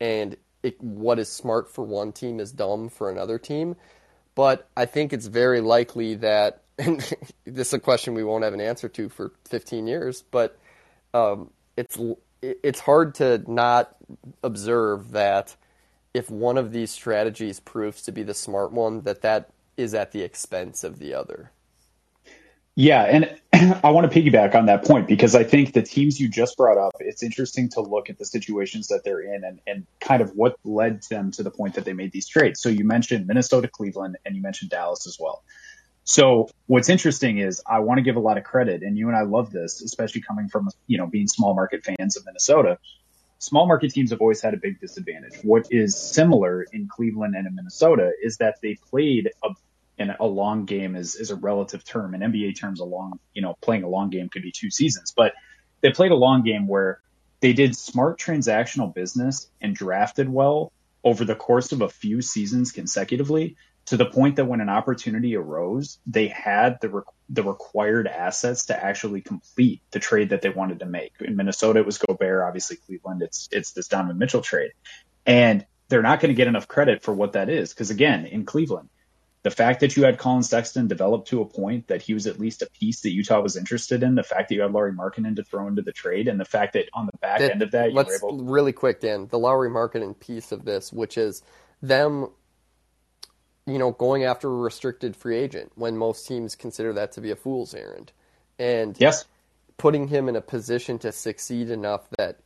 [0.00, 3.76] and it, what is smart for one team is dumb for another team.
[4.34, 7.00] But I think it's very likely that and
[7.44, 10.58] this is a question we won't have an answer to for 15 years, but
[11.12, 11.98] um, it's
[12.42, 13.96] it's hard to not
[14.42, 15.56] observe that
[16.14, 20.12] if one of these strategies proves to be the smart one, that that is at
[20.12, 21.50] the expense of the other.
[22.80, 23.38] Yeah, and
[23.84, 26.78] I want to piggyback on that point because I think the teams you just brought
[26.78, 30.30] up, it's interesting to look at the situations that they're in and, and kind of
[30.30, 32.62] what led them to the point that they made these trades.
[32.62, 35.44] So you mentioned Minnesota, Cleveland, and you mentioned Dallas as well.
[36.04, 39.16] So what's interesting is I want to give a lot of credit, and you and
[39.16, 42.78] I love this, especially coming from you know being small market fans of Minnesota.
[43.40, 45.34] Small market teams have always had a big disadvantage.
[45.42, 49.50] What is similar in Cleveland and in Minnesota is that they played a
[50.00, 52.14] and a long game is, is a relative term.
[52.14, 55.12] In NBA terms, a long, you know, playing a long game could be two seasons,
[55.14, 55.34] but
[55.82, 57.00] they played a long game where
[57.40, 60.72] they did smart transactional business and drafted well
[61.04, 65.36] over the course of a few seasons consecutively to the point that when an opportunity
[65.36, 70.50] arose, they had the re- the required assets to actually complete the trade that they
[70.50, 71.12] wanted to make.
[71.20, 72.42] In Minnesota, it was Gobert.
[72.42, 74.72] Obviously, Cleveland, it's it's this Donovan Mitchell trade,
[75.26, 78.44] and they're not going to get enough credit for what that is because again, in
[78.44, 78.88] Cleveland,
[79.42, 82.38] the fact that you had Collin Sexton develop to a point that he was at
[82.38, 85.36] least a piece that Utah was interested in, the fact that you had Lauri Markkanen
[85.36, 87.70] to throw into the trade, and the fact that on the back that, end of
[87.70, 91.16] that, you let's were able really quick, Dan, the Lauri Markkanen piece of this, which
[91.16, 91.42] is
[91.80, 92.28] them
[93.66, 97.30] you know, going after a restricted free agent when most teams consider that to be
[97.30, 98.12] a fool's errand.
[98.58, 99.24] And yes.
[99.76, 102.40] putting him in a position to succeed enough that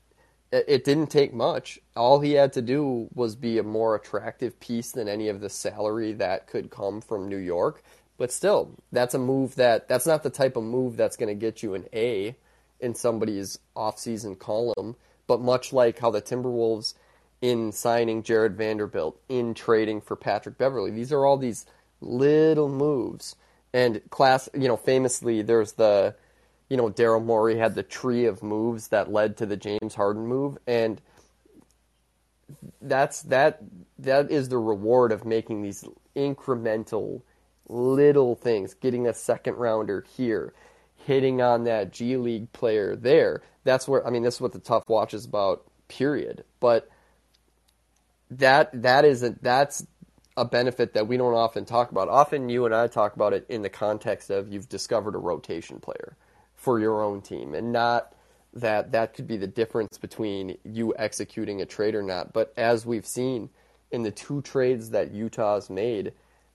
[0.54, 1.78] it didn't take much.
[1.96, 5.50] All he had to do was be a more attractive piece than any of the
[5.50, 7.82] salary that could come from New York.
[8.16, 11.34] But still, that's a move that that's not the type of move that's going to
[11.34, 12.36] get you an A
[12.80, 14.96] in somebody's offseason column.
[15.26, 16.94] But much like how the Timberwolves
[17.40, 20.90] in signing Jarred Vanderbilt, in trading for Patrick Beverley.
[20.90, 21.66] These are all these
[22.00, 23.36] little moves.
[23.74, 26.14] And class, you know, famously, there's the,
[26.68, 30.26] you know, Daryl Morey had the tree of moves that led to the James Harden
[30.26, 31.00] move, and
[32.80, 33.60] that's that.
[33.98, 35.84] That is the reward of making these
[36.16, 37.22] incremental
[37.68, 40.52] little things, getting a second rounder here,
[40.96, 43.42] hitting on that G League player there.
[43.64, 45.64] That's where I mean this is what the tough watch is about.
[45.88, 46.44] Period.
[46.60, 46.88] But
[48.30, 49.86] that that isn't that's
[50.36, 52.08] a benefit that we don't often talk about.
[52.08, 55.78] Often you and I talk about it in the context of you've discovered a rotation
[55.78, 56.16] player
[56.54, 58.14] for your own team, and not
[58.54, 62.32] that that could be the difference between you executing a trade or not.
[62.32, 63.50] But as we've seen
[63.90, 66.12] in the two trades that Utah's made,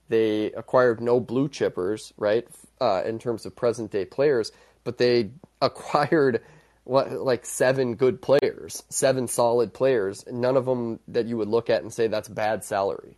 [0.08, 2.46] they acquired no blue chippers, right,
[2.80, 4.52] uh, in terms of present day players,
[4.84, 5.30] but they
[5.62, 6.42] acquired
[6.84, 11.70] what like seven good players, seven solid players, none of them that you would look
[11.70, 13.16] at and say that's bad salary.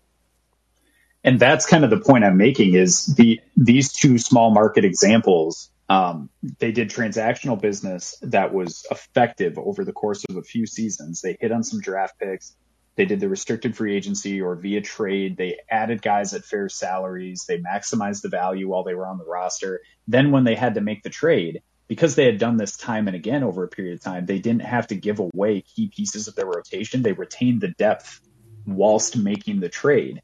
[1.25, 5.71] And that's kind of the point I'm making is the these two small market examples.
[5.93, 11.21] Um, they did transactional business that was effective over the course of a few seasons.
[11.21, 12.57] They hit on some draft picks.
[12.97, 15.37] They did the restricted free agency or via trade.
[15.37, 17.45] They added guys at fair salaries.
[17.47, 19.83] They maximized the value while they were on the roster.
[20.09, 23.15] Then when they had to make the trade, because they had done this time and
[23.15, 26.35] again over a period of time, they didn't have to give away key pieces of
[26.35, 27.03] their rotation.
[27.03, 28.19] They retained the depth
[28.67, 30.23] whilst making the trade.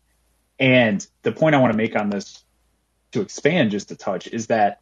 [0.58, 2.42] And the point I want to make on this
[3.12, 4.80] to expand just a touch is that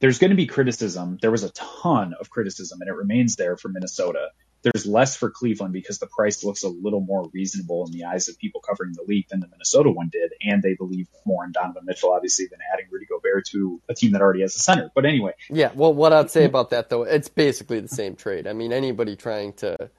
[0.00, 1.18] there's going to be criticism.
[1.20, 4.28] There was a ton of criticism and it remains there for Minnesota.
[4.62, 8.28] There's less for Cleveland because the price looks a little more reasonable in the eyes
[8.28, 10.32] of people covering the league than the Minnesota one did.
[10.42, 14.12] And they believe more in Donovan Mitchell, obviously, than adding Rudy Gobert to a team
[14.12, 14.90] that already has a center.
[14.94, 15.32] But anyway.
[15.48, 15.70] Yeah.
[15.74, 18.48] Well, what I'd say about that, though, it's basically the same trade.
[18.48, 19.90] I mean, anybody trying to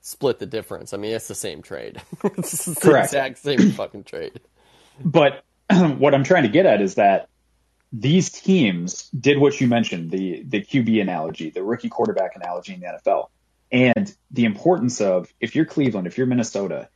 [0.00, 0.92] split the difference.
[0.92, 2.02] I mean, it's the same trade.
[2.24, 3.06] it's the Correct.
[3.06, 4.40] exact same fucking trade.
[5.04, 7.28] But what I'm trying to get at is that
[7.92, 12.80] these teams did what you mentioned, the the QB analogy, the rookie quarterback analogy in
[12.80, 13.28] the NFL.
[13.72, 16.88] And the importance of if you're Cleveland, if you're Minnesota,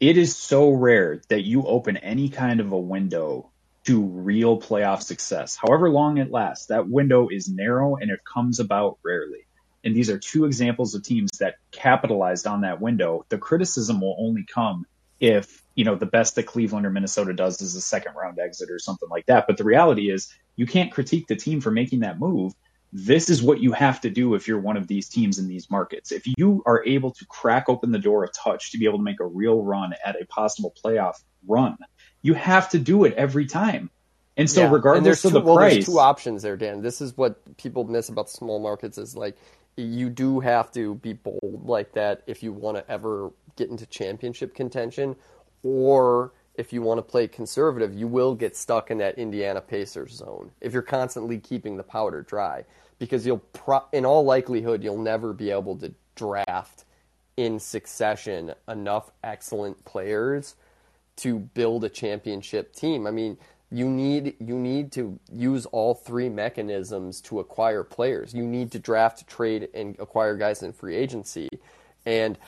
[0.00, 3.50] it is so rare that you open any kind of a window
[3.84, 5.56] to real playoff success.
[5.56, 9.46] However long it lasts, that window is narrow and it comes about rarely.
[9.84, 13.24] And these are two examples of teams that capitalized on that window.
[13.28, 14.86] The criticism will only come
[15.18, 18.70] if, you know, the best that Cleveland or Minnesota does is a second round exit
[18.70, 19.46] or something like that.
[19.46, 22.52] But the reality is you can't critique the team for making that move.
[22.92, 25.70] This is what you have to do if you're one of these teams in these
[25.70, 26.12] markets.
[26.12, 29.04] If you are able to crack open the door a touch to be able to
[29.04, 31.14] make a real run at a possible playoff
[31.46, 31.78] run,
[32.20, 33.90] you have to do it every time.
[34.36, 34.70] And so, Yeah.
[34.70, 36.82] regardless and of there's the well, price, there's two options there, Dan.
[36.82, 39.36] This is what people miss about small markets is like
[39.76, 43.86] you do have to be bold like that if you want to ever get into
[43.86, 45.16] championship contention,
[45.62, 50.12] or if you want to play conservative, you will get stuck in that Indiana Pacers
[50.12, 52.64] zone if you're constantly keeping the powder dry
[52.98, 56.84] because you'll pro- in all likelihood you'll never be able to draft
[57.36, 60.54] in succession enough excellent players
[61.16, 63.06] to build a championship team.
[63.06, 63.38] I mean,
[63.70, 68.34] you need you need to use all three mechanisms to acquire players.
[68.34, 71.48] You need to draft, trade, and acquire guys in free agency.
[72.04, 72.38] And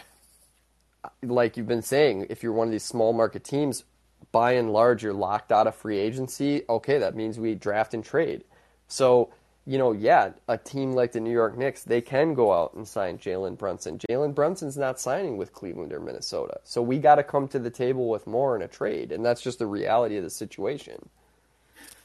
[1.22, 3.84] like you've been saying, if you're one of these small market teams,
[4.32, 6.62] by and large, you're locked out of free agency.
[6.68, 8.44] Okay, that means we draft and trade.
[8.88, 9.30] So,
[9.66, 12.86] you know, yeah, a team like the New York Knicks, they can go out and
[12.86, 13.98] sign Jalen Brunson.
[13.98, 16.58] Jalen Brunson's not signing with Cleveland or Minnesota.
[16.64, 19.12] So we got to come to the table with more in a trade.
[19.12, 21.08] And that's just the reality of the situation.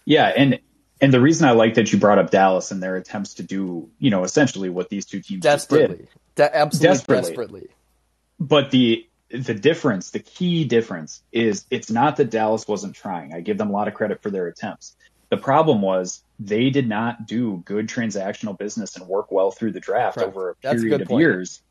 [0.06, 0.60] Yeah, and
[1.02, 3.90] and the reason I like that you brought up Dallas and their attempts to do,
[4.00, 5.78] you know, essentially what these two teams just did.
[5.78, 6.08] Desperately.
[6.36, 7.30] De- absolutely Desperately.
[7.30, 7.70] desperately.
[8.40, 13.34] But the the difference, the key difference is it's not that Dallas wasn't trying.
[13.34, 14.96] I give them a lot of credit for their attempts.
[15.30, 19.80] The problem was they did not do good transactional business and work well through the
[19.80, 20.30] draft Correct.
[20.30, 21.22] over a That's period good of point.
[21.22, 21.62] years.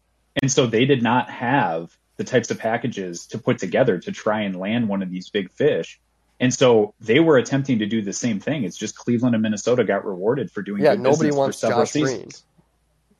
[0.40, 4.42] And so they did not have the types of packages to put together to try
[4.42, 5.98] and land one of these big fish.
[6.38, 8.62] And so they were attempting to do the same thing.
[8.62, 11.58] It's just Cleveland and Minnesota got rewarded for doing Yeah, good nobody business for wants
[11.58, 12.06] several Josh Green.
[12.06, 12.44] seasons.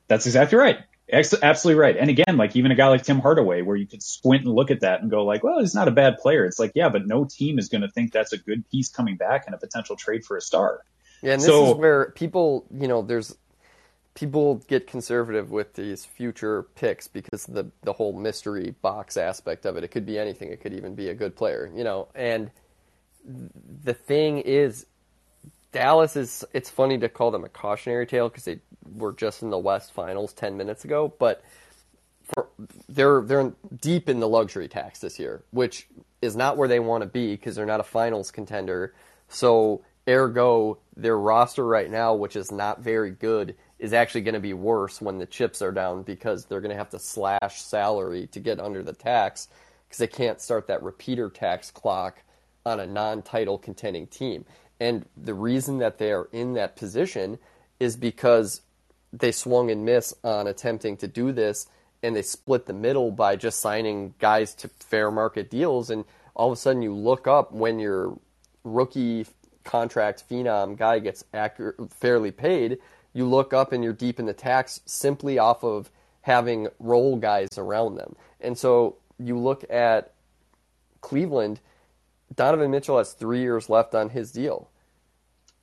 [0.06, 0.78] That's exactly right.
[1.10, 1.96] Absolutely right.
[1.96, 4.70] And again, like even a guy like Tim Hardaway, where you could squint and look
[4.70, 6.44] at that and go like, well, he's not a bad player.
[6.44, 9.16] It's like, yeah, but no team is going to think that's a good piece coming
[9.16, 10.82] back and a potential trade for a star.
[11.22, 13.36] Yeah, and this So- is where people, you know, there's
[14.14, 19.76] people get conservative with these future picks because the the whole mystery box aspect of
[19.76, 19.84] it.
[19.84, 20.50] It could be anything.
[20.50, 22.08] It could even be a good player, you know.
[22.14, 22.50] And
[23.24, 24.86] the thing is,
[25.72, 26.44] Dallas is.
[26.52, 28.60] It's funny to call them a cautionary tale because they
[28.94, 31.42] were just in the West Finals ten minutes ago, but
[32.22, 32.48] for,
[32.88, 35.88] they're they're deep in the luxury tax this year, which
[36.22, 38.94] is not where they want to be because they're not a finals contender.
[39.28, 44.40] So ergo, their roster right now, which is not very good, is actually going to
[44.40, 48.26] be worse when the chips are down because they're going to have to slash salary
[48.28, 49.48] to get under the tax
[49.86, 52.22] because they can't start that repeater tax clock
[52.66, 54.44] on a non-title contending team.
[54.80, 57.38] And the reason that they are in that position
[57.80, 58.62] is because
[59.12, 61.66] they swung and miss on attempting to do this
[62.02, 65.90] and they split the middle by just signing guys to fair market deals.
[65.90, 66.04] And
[66.34, 68.16] all of a sudden you look up when your
[68.62, 69.26] rookie
[69.64, 72.78] contract phenom guy gets accurate, fairly paid
[73.12, 75.90] you look up and you're deep in the tax simply off of
[76.22, 78.14] having role guys around them.
[78.40, 80.12] And so you look at
[81.00, 81.60] Cleveland
[82.34, 84.70] Donovan Mitchell has three years left on his deal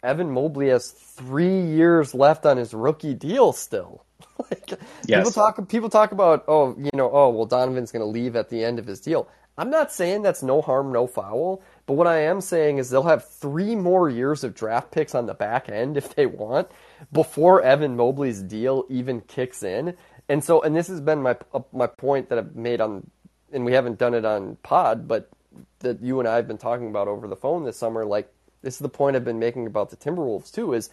[0.03, 4.05] Evan Mobley has three years left on his rookie deal still
[4.49, 4.71] like,
[5.07, 5.19] yes.
[5.19, 8.49] People talk people talk about oh you know oh well Donovan's going to leave at
[8.49, 9.27] the end of his deal.
[9.57, 13.03] I'm not saying that's no harm no foul, but what I am saying is they'll
[13.03, 16.69] have three more years of draft picks on the back end if they want
[17.13, 19.95] before Evan Mobley's deal even kicks in.
[20.27, 23.09] And so and this has been my uh, my point that I've made on
[23.53, 25.29] and we haven't done it on pod, but
[25.79, 28.31] that you and I have been talking about over the phone this summer like
[28.61, 30.89] this is the point I've been making about the Timberwolves too is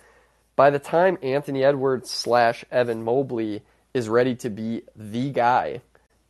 [0.56, 3.62] by the time Anthony Edwards slash Evan Mobley
[3.94, 5.80] is ready to be the guy,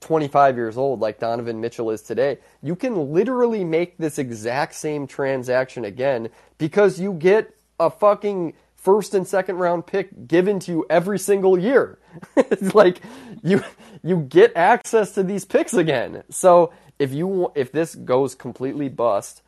[0.00, 5.06] 25 years old, like Donovan Mitchell is today, you can literally make this exact same
[5.06, 6.28] transaction again
[6.58, 11.58] because you get a fucking first and second round pick given to you every single
[11.58, 11.98] year.
[12.36, 13.00] it's like
[13.42, 13.62] you
[14.02, 16.24] you get access to these picks again.
[16.30, 16.72] So
[17.02, 19.42] if you if this goes completely bust,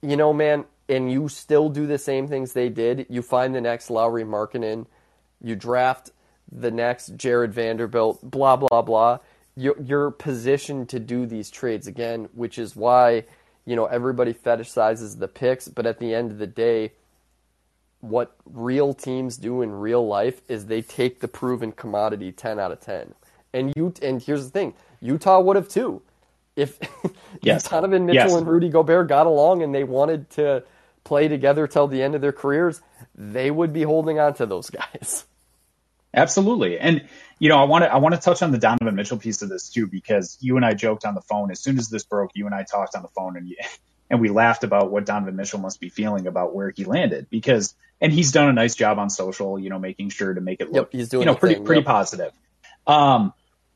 [0.00, 3.60] you know, man, and you still do the same things they did, you find the
[3.60, 4.86] next Lauri Markkanen,
[5.42, 6.10] you draft
[6.50, 9.18] the next Jarred Vanderbilt, blah blah blah.
[9.56, 13.24] You're, you're positioned to do these trades again, which is why
[13.66, 16.92] you know everybody fetishizes the picks, but at the end of the day,
[18.00, 22.72] what real teams do in real life is they take the proven commodity ten out
[22.72, 23.14] of ten.
[23.52, 24.72] And you and here's the thing,
[25.04, 26.02] Utah would have too.
[26.56, 26.78] If,
[27.42, 27.64] yes.
[27.64, 28.34] if Donovan Mitchell yes.
[28.34, 30.64] and Rudy Gobert got along and they wanted to
[31.04, 32.80] play together till the end of their careers,
[33.14, 35.24] they would be holding on to those guys.
[36.14, 36.78] Absolutely.
[36.78, 37.06] And
[37.40, 39.48] you know, I want to I want to touch on the Donovan Mitchell piece of
[39.48, 42.30] this too because you and I joked on the phone as soon as this broke,
[42.34, 43.56] you and I talked on the phone and you,
[44.10, 47.74] and we laughed about what Donovan Mitchell must be feeling about where he landed because
[48.00, 50.70] and he's done a nice job on social, you know, making sure to make it
[50.70, 51.86] look yep, he's doing you know pretty thing, pretty yep.
[51.86, 52.32] positive.
[52.86, 53.34] Um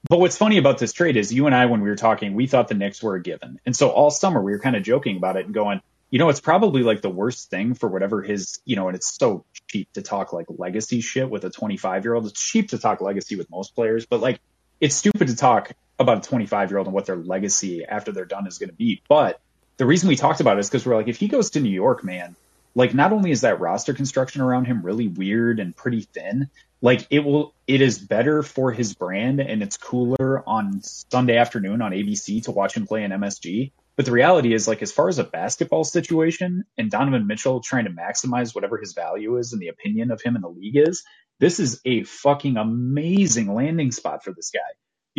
[0.08, 2.46] but what's funny about this trade is you and I when we were talking, we
[2.46, 3.60] thought the Knicks were a given.
[3.66, 6.30] And so all summer we were kind of joking about it and going, you know,
[6.30, 9.92] it's probably like the worst thing for whatever his, you know, and it's so cheap
[9.92, 12.26] to talk like legacy shit with a 25 year old.
[12.26, 14.40] It's cheap to talk legacy with most players, but like
[14.80, 18.24] it's stupid to talk about a 25 year old and what their legacy after they're
[18.24, 19.02] done is going to be.
[19.08, 19.40] But
[19.76, 21.68] the reason we talked about it is because we're like, if he goes to New
[21.68, 22.34] York, man,
[22.74, 26.48] like not only is that roster construction around him really weird and pretty thin,
[26.80, 31.82] like it will, it is better for his brand and it's cooler on Sunday afternoon
[31.82, 35.08] on ABC to watch him play in MSG but the reality is, like, as far
[35.08, 39.60] as a basketball situation and Donovan Mitchell trying to maximize whatever his value is and
[39.60, 41.02] the opinion of him in the league is,
[41.40, 44.60] this is a fucking amazing landing spot for this guy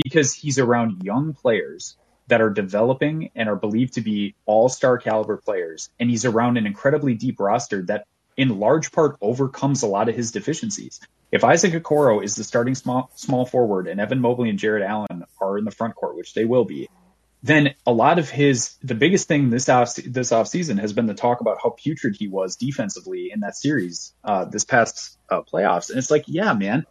[0.01, 1.97] because he's around young players
[2.29, 5.89] that are developing and are believed to be all star caliber players.
[5.99, 8.05] And he's around an incredibly deep roster that
[8.37, 10.99] in large part overcomes a lot of his deficiencies.
[11.31, 15.25] If Isaac Okoro is the starting small, small forward and Evan Mobley and Jarrett Allen
[15.39, 16.87] are in the front court, which they will be,
[17.43, 21.05] then a lot of his the biggest thing this off this off season has been
[21.05, 25.41] the talk about how putrid he was defensively in that series uh, this past uh,
[25.41, 26.85] playoffs, and it's like, yeah, man,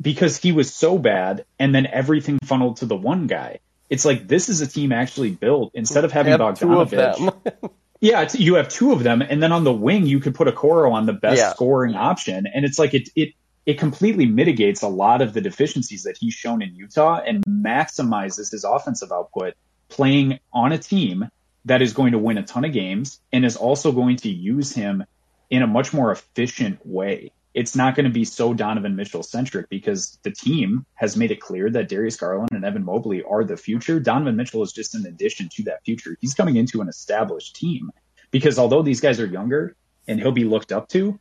[0.00, 3.58] because he was so bad, and then everything funneled to the one guy.
[3.88, 7.70] It's like this is a team actually built instead of having Bogdanovich.
[8.00, 10.92] yeah, you have two of them, and then on the wing you could put Okoro
[10.92, 11.52] on the best yeah.
[11.52, 13.34] scoring option, and it's like it it
[13.64, 18.52] it completely mitigates a lot of the deficiencies that he's shown in Utah and maximizes
[18.52, 19.54] his offensive output
[19.88, 21.28] playing on a team
[21.64, 24.72] that is going to win a ton of games and is also going to use
[24.72, 25.04] him
[25.50, 27.32] in a much more efficient way.
[27.56, 31.40] It's not going to be so Donovan Mitchell centric because the team has made it
[31.40, 33.98] clear that Darius Garland and Evan Mobley are the future.
[33.98, 36.18] Donovan Mitchell is just an addition to that future.
[36.20, 37.90] He's coming into an established team
[38.30, 39.74] because although these guys are younger
[40.06, 41.18] and he'll be looked up to,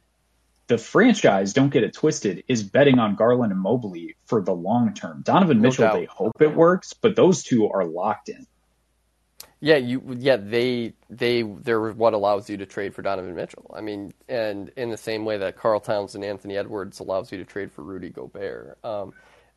[0.68, 4.94] the franchise, don't get it twisted, is betting on Garland and Mobley for the long
[4.94, 5.22] term.
[5.24, 5.94] Donovan Mitchell, doubt.
[5.94, 8.46] they hope it works, but those two are locked in.
[9.62, 13.74] Yeah, you yeah they they they're what allows you to trade for Donovan Mitchell.
[13.76, 17.38] I mean, and in the same way that Karl Towns and Anthony Edwards allows you
[17.40, 18.78] to trade for Rudy Gobert.
[18.84, 19.14] Um,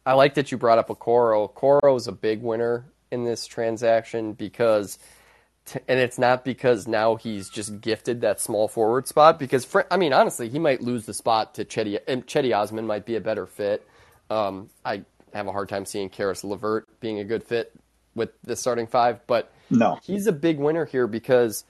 [0.06, 1.52] I like that you brought up a Okoro.
[1.52, 4.98] Okoro is a big winner in this transaction because
[5.86, 9.38] and it's not because now he's just gifted that small forward spot.
[9.38, 11.98] Because I mean, honestly, he might lose the spot to Cedi.
[12.06, 13.86] And Cedi Osman might be a better fit.
[14.30, 15.02] Um, I
[15.34, 17.72] have a hard time seeing Caris LeVert being a good fit
[18.14, 19.98] with the starting five, but No.
[20.02, 21.64] He's a big winner here because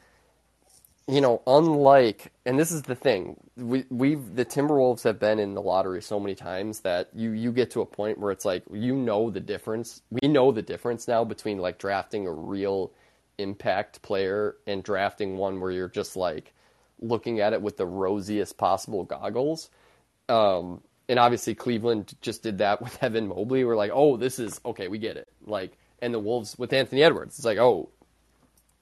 [1.08, 5.54] you know, unlike and this is the thing, we we've the Timberwolves have been in
[5.54, 8.62] the lottery so many times that you you get to a point where it's like
[8.70, 10.02] you know the difference.
[10.10, 12.92] We know the difference now between like drafting a real
[13.38, 16.52] impact player and drafting one where you're just like
[17.00, 19.70] looking at it with the rosiest possible goggles.
[20.28, 23.64] Um, and obviously Cleveland just did that with Evan Mobley.
[23.64, 25.28] We're like, oh, this is okay, we get it.
[25.46, 27.88] Like, and the Wolves with Anthony Edwards, it's like, oh,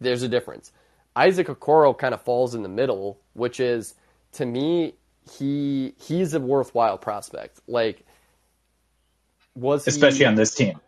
[0.00, 0.72] there's a difference.
[1.14, 3.94] Isaac Okoro kind of falls in the middle, which is
[4.32, 4.94] to me,
[5.38, 7.60] he he's a worthwhile prospect.
[7.66, 8.04] Like,
[9.54, 10.78] was especially he, on this team?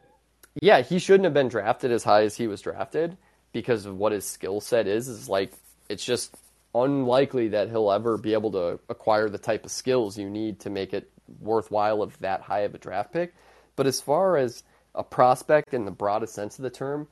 [0.61, 3.17] Yeah, he shouldn't have been drafted as high as he was drafted
[3.53, 5.09] because of what his skill set is.
[5.09, 5.53] Is like
[5.89, 6.37] it's just
[6.75, 10.71] unlikely that he'll ever be able to acquire the type of skills you need to
[10.71, 11.11] make it
[11.41, 13.35] worthwhile of that high of a draft pick.
[13.77, 14.63] But as far as
[14.95, 17.09] a prospect in the broadest sense of the term,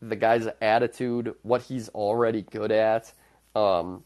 [0.00, 3.12] the guy's attitude, what he's already good at,
[3.54, 4.02] um,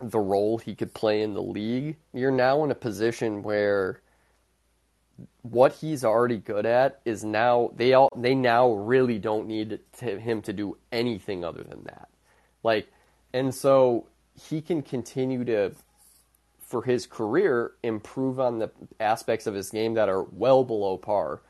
[0.00, 4.00] the role he could play in the league, you're now in a position where
[5.42, 10.18] what he's already good at is now they all they now really don't need to,
[10.18, 12.08] him to do anything other than that.
[12.62, 12.88] Like
[13.32, 14.06] and so
[14.40, 15.72] he can continue to
[16.60, 18.70] for his career improve on the
[19.00, 21.40] aspects of his game that are well below par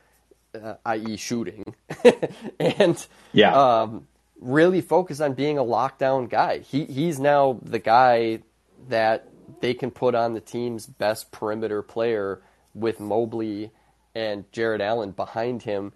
[0.54, 1.74] uh, i.e., shooting,
[2.60, 4.06] and yeah, um,
[4.40, 6.58] really focus on being a lockdown guy.
[6.60, 8.40] He he's now the guy
[8.88, 9.28] that
[9.60, 12.42] they can put on the team's best perimeter player
[12.74, 13.70] with Mobley
[14.14, 15.92] and Jarrett Allen behind him.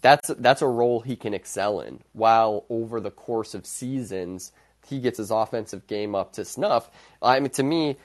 [0.00, 2.00] That's that's a role he can excel in.
[2.12, 4.52] While over the course of seasons,
[4.86, 6.90] he gets his offensive game up to snuff.
[7.20, 7.96] I mean, to me,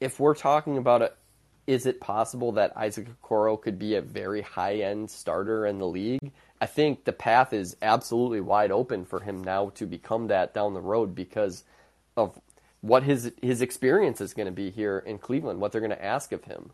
[0.00, 1.12] if we're talking about a
[1.66, 5.86] is it possible that Isaac Okoro could be a very high end starter in the
[5.86, 6.32] league?
[6.60, 10.74] I think the path is absolutely wide open for him now to become that down
[10.74, 11.64] the road because
[12.16, 12.38] of
[12.80, 16.04] what his his experience is going to be here in Cleveland, what they're going to
[16.04, 16.70] ask of him.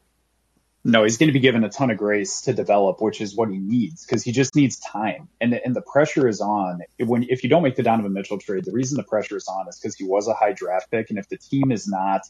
[0.83, 3.51] No, he's going to be given a ton of grace to develop, which is what
[3.51, 5.29] he needs because he just needs time.
[5.41, 6.81] And and the pressure is on.
[6.99, 9.69] When if you don't make the Donovan Mitchell trade, the reason the pressure is on
[9.69, 12.23] is because he was a high draft pick, and if the team is not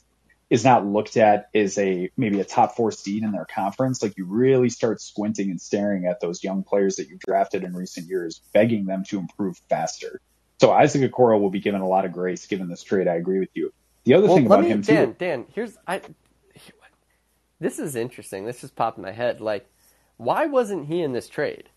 [0.51, 4.19] is not looked at as a maybe a top four seed in their conference, like
[4.19, 8.09] you really start squinting and staring at those young players that you've drafted in recent
[8.09, 10.21] years, begging them to improve faster.
[10.61, 13.07] So Isaac Okoro will be given a lot of grace given this trade.
[13.07, 13.73] I agree with you.
[14.05, 15.17] The other well, thing about me, him Dan, too.
[15.19, 16.03] Dan, here's I.
[17.61, 18.45] This is interesting.
[18.45, 19.41] This just popped in my head.
[19.41, 19.67] Like,
[20.17, 21.69] why wasn't he in this trade?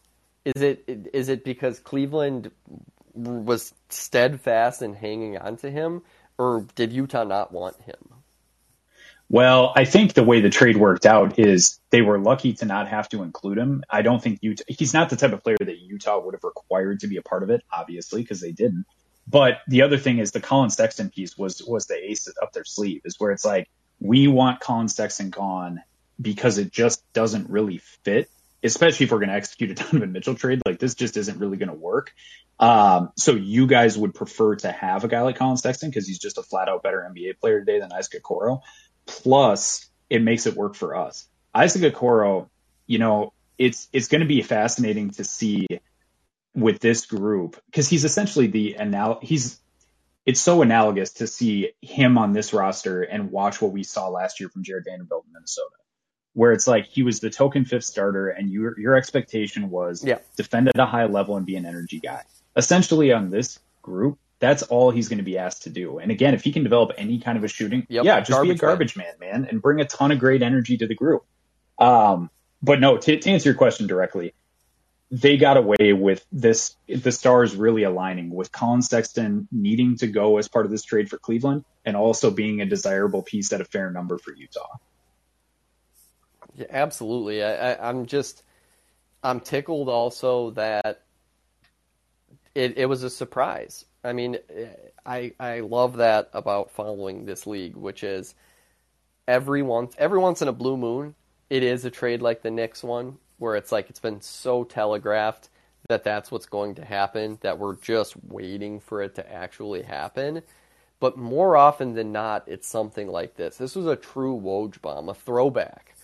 [0.45, 2.49] Is it is it because Cleveland
[3.13, 6.01] was steadfast in hanging on to him,
[6.37, 7.97] or did Utah not want him?
[9.33, 12.87] Well, I think the way the trade worked out is they were lucky to not
[12.89, 13.83] have to include him.
[13.89, 16.99] I don't think Utah, he's not the type of player that Utah would have required
[16.99, 18.85] to be a part of it, obviously, because they didn't.
[19.27, 22.63] But the other thing is the Collin Sexton piece was, was the ace up their
[22.63, 25.81] sleeve is where it's like, we want Collin Sexton gone
[26.21, 28.29] because it just doesn't really fit,
[28.63, 30.61] especially if we're going to execute a Donovan Mitchell trade.
[30.63, 32.13] Like this just isn't really going to work.
[32.59, 36.19] Um, so you guys would prefer to have a guy like Collin Sexton because he's
[36.19, 38.61] just a flat out better NBA player today than Isaac Okoro
[39.05, 41.27] plus it makes it work for us.
[41.53, 42.49] Isaac Okoro,
[42.87, 45.67] you know, it's it's going to be fascinating to see
[46.55, 49.59] with this group because he's essentially the anal he's
[50.25, 54.39] it's so analogous to see him on this roster and watch what we saw last
[54.39, 55.75] year from Jarred Vanderbilt in Minnesota,
[56.33, 60.19] where it's like he was the token fifth starter and your your expectation was yeah.
[60.37, 62.23] defend at a high level and be an energy guy.
[62.55, 65.99] Essentially on this group, that's all he's going to be asked to do.
[65.99, 68.51] And again, if he can develop any kind of a shooting, yep, yeah, just be
[68.51, 69.07] a garbage man.
[69.17, 71.23] man, man, and bring a ton of great energy to the group.
[71.79, 72.29] Um,
[72.61, 74.33] but no, to, to answer your question directly,
[75.09, 76.75] they got away with this.
[76.89, 81.09] The stars really aligning with Collin Sexton needing to go as part of this trade
[81.09, 84.75] for Cleveland, and also being a desirable piece at a fair number for Utah.
[86.55, 87.41] Yeah, absolutely.
[87.41, 88.43] I, I, I'm just,
[89.23, 91.03] I'm tickled also that
[92.53, 93.85] it, it was a surprise.
[94.03, 94.37] I mean,
[95.05, 98.35] I I love that about following this league, which is
[99.27, 101.15] every once every once in a blue moon,
[101.49, 105.49] it is a trade like the Knicks one, where it's like it's been so telegraphed
[105.89, 110.41] that that's what's going to happen that we're just waiting for it to actually happen.
[110.99, 113.57] But more often than not, it's something like this.
[113.57, 115.95] This was a true Woj bomb, a throwback.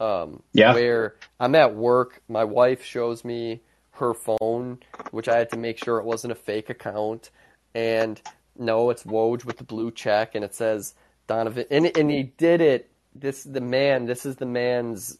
[0.00, 0.74] Um, yeah.
[0.74, 3.60] Where I'm at work, my wife shows me
[3.92, 4.78] her phone,
[5.12, 7.30] which I had to make sure it wasn't a fake account
[7.74, 8.20] and
[8.58, 10.94] no, it's Woj with the blue check, and it says
[11.26, 12.90] Donovan, and and he did it.
[13.14, 14.06] This the man.
[14.06, 15.18] This is the man's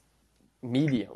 [0.63, 1.13] medium.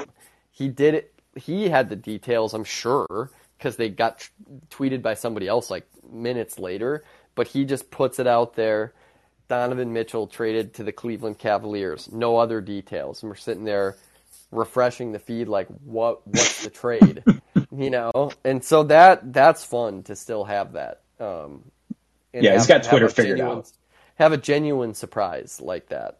[0.51, 1.15] He did it.
[1.37, 4.29] He had the details, I'm sure, because they got t-
[4.71, 7.05] tweeted by somebody else like minutes later,
[7.35, 8.93] but he just puts it out there.
[9.49, 12.11] Donovan Mitchell traded to the Cleveland Cavaliers.
[12.11, 13.23] No other details.
[13.23, 13.97] And we're sitting there
[14.51, 17.23] refreshing the feed like what what's the trade?
[17.77, 18.31] you know?
[18.45, 21.03] And so that that's fun to still have that.
[21.25, 21.71] Um,
[22.33, 23.73] yeah, have, he's got Twitter figured genuine, out.
[24.17, 26.19] Have a genuine surprise like that.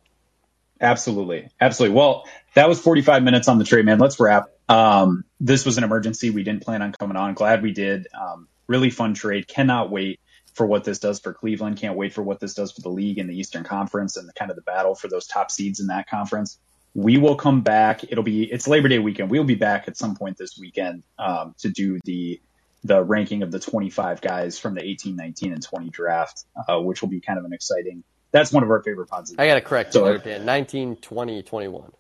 [0.81, 1.49] Absolutely.
[1.61, 1.97] Absolutely.
[1.97, 2.25] Well,
[2.55, 3.99] that was 45 minutes on the trade, man.
[3.99, 4.47] Let's wrap.
[4.69, 6.31] Um, this was an emergency.
[6.31, 7.35] We didn't plan on coming on.
[7.35, 8.07] Glad we did.
[8.19, 9.47] Um, really fun trade.
[9.47, 10.21] Cannot wait
[10.55, 11.79] for what this does for Cleveland.
[11.79, 14.33] Can't wait for what this does for the league and the Eastern Conference and the
[14.33, 16.59] kind of the battle for those top seeds in that conference.
[16.95, 18.05] We will come back.
[18.05, 19.31] It'll be it's Labor Day weekend.
[19.31, 22.41] We'll be back at some point this weekend um, to do the
[22.85, 27.01] the ranking of the 25 guys from the 18, 19, and 20 draft, uh, which
[27.01, 28.05] will be kind of an exciting.
[28.31, 29.35] That's one of our favorite pods.
[29.39, 30.45] I got to correct so, you Dan.
[30.45, 31.93] 19, 20, 21.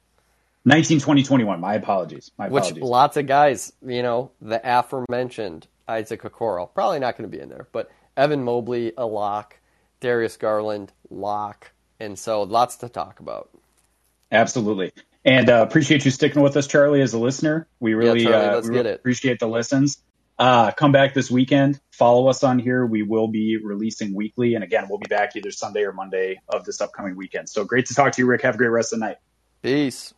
[0.66, 1.60] 19, 20, 21.
[1.60, 2.30] My apologies.
[2.38, 2.74] My apologies.
[2.74, 7.42] Which lots of guys, you know, the aforementioned Isaac Okoro, probably not going to be
[7.42, 9.58] in there, but Evan Mobley, a lock,
[10.00, 13.50] Darius Garland, lock, and so lots to talk about.
[14.32, 14.92] Absolutely.
[15.24, 17.66] And uh, appreciate you sticking with us, Charlie, as a listener.
[17.80, 19.98] We really, yeah, Charlie, uh, we really appreciate the listens.
[20.38, 21.80] Uh, come back this weekend.
[21.92, 22.84] Follow us on here.
[22.84, 24.54] We will be releasing weekly.
[24.54, 27.48] And again, we'll be back either Sunday or Monday of this upcoming weekend.
[27.48, 28.42] So great to talk to you, Rick.
[28.42, 29.16] Have a great rest of the night.
[29.62, 30.12] Peace.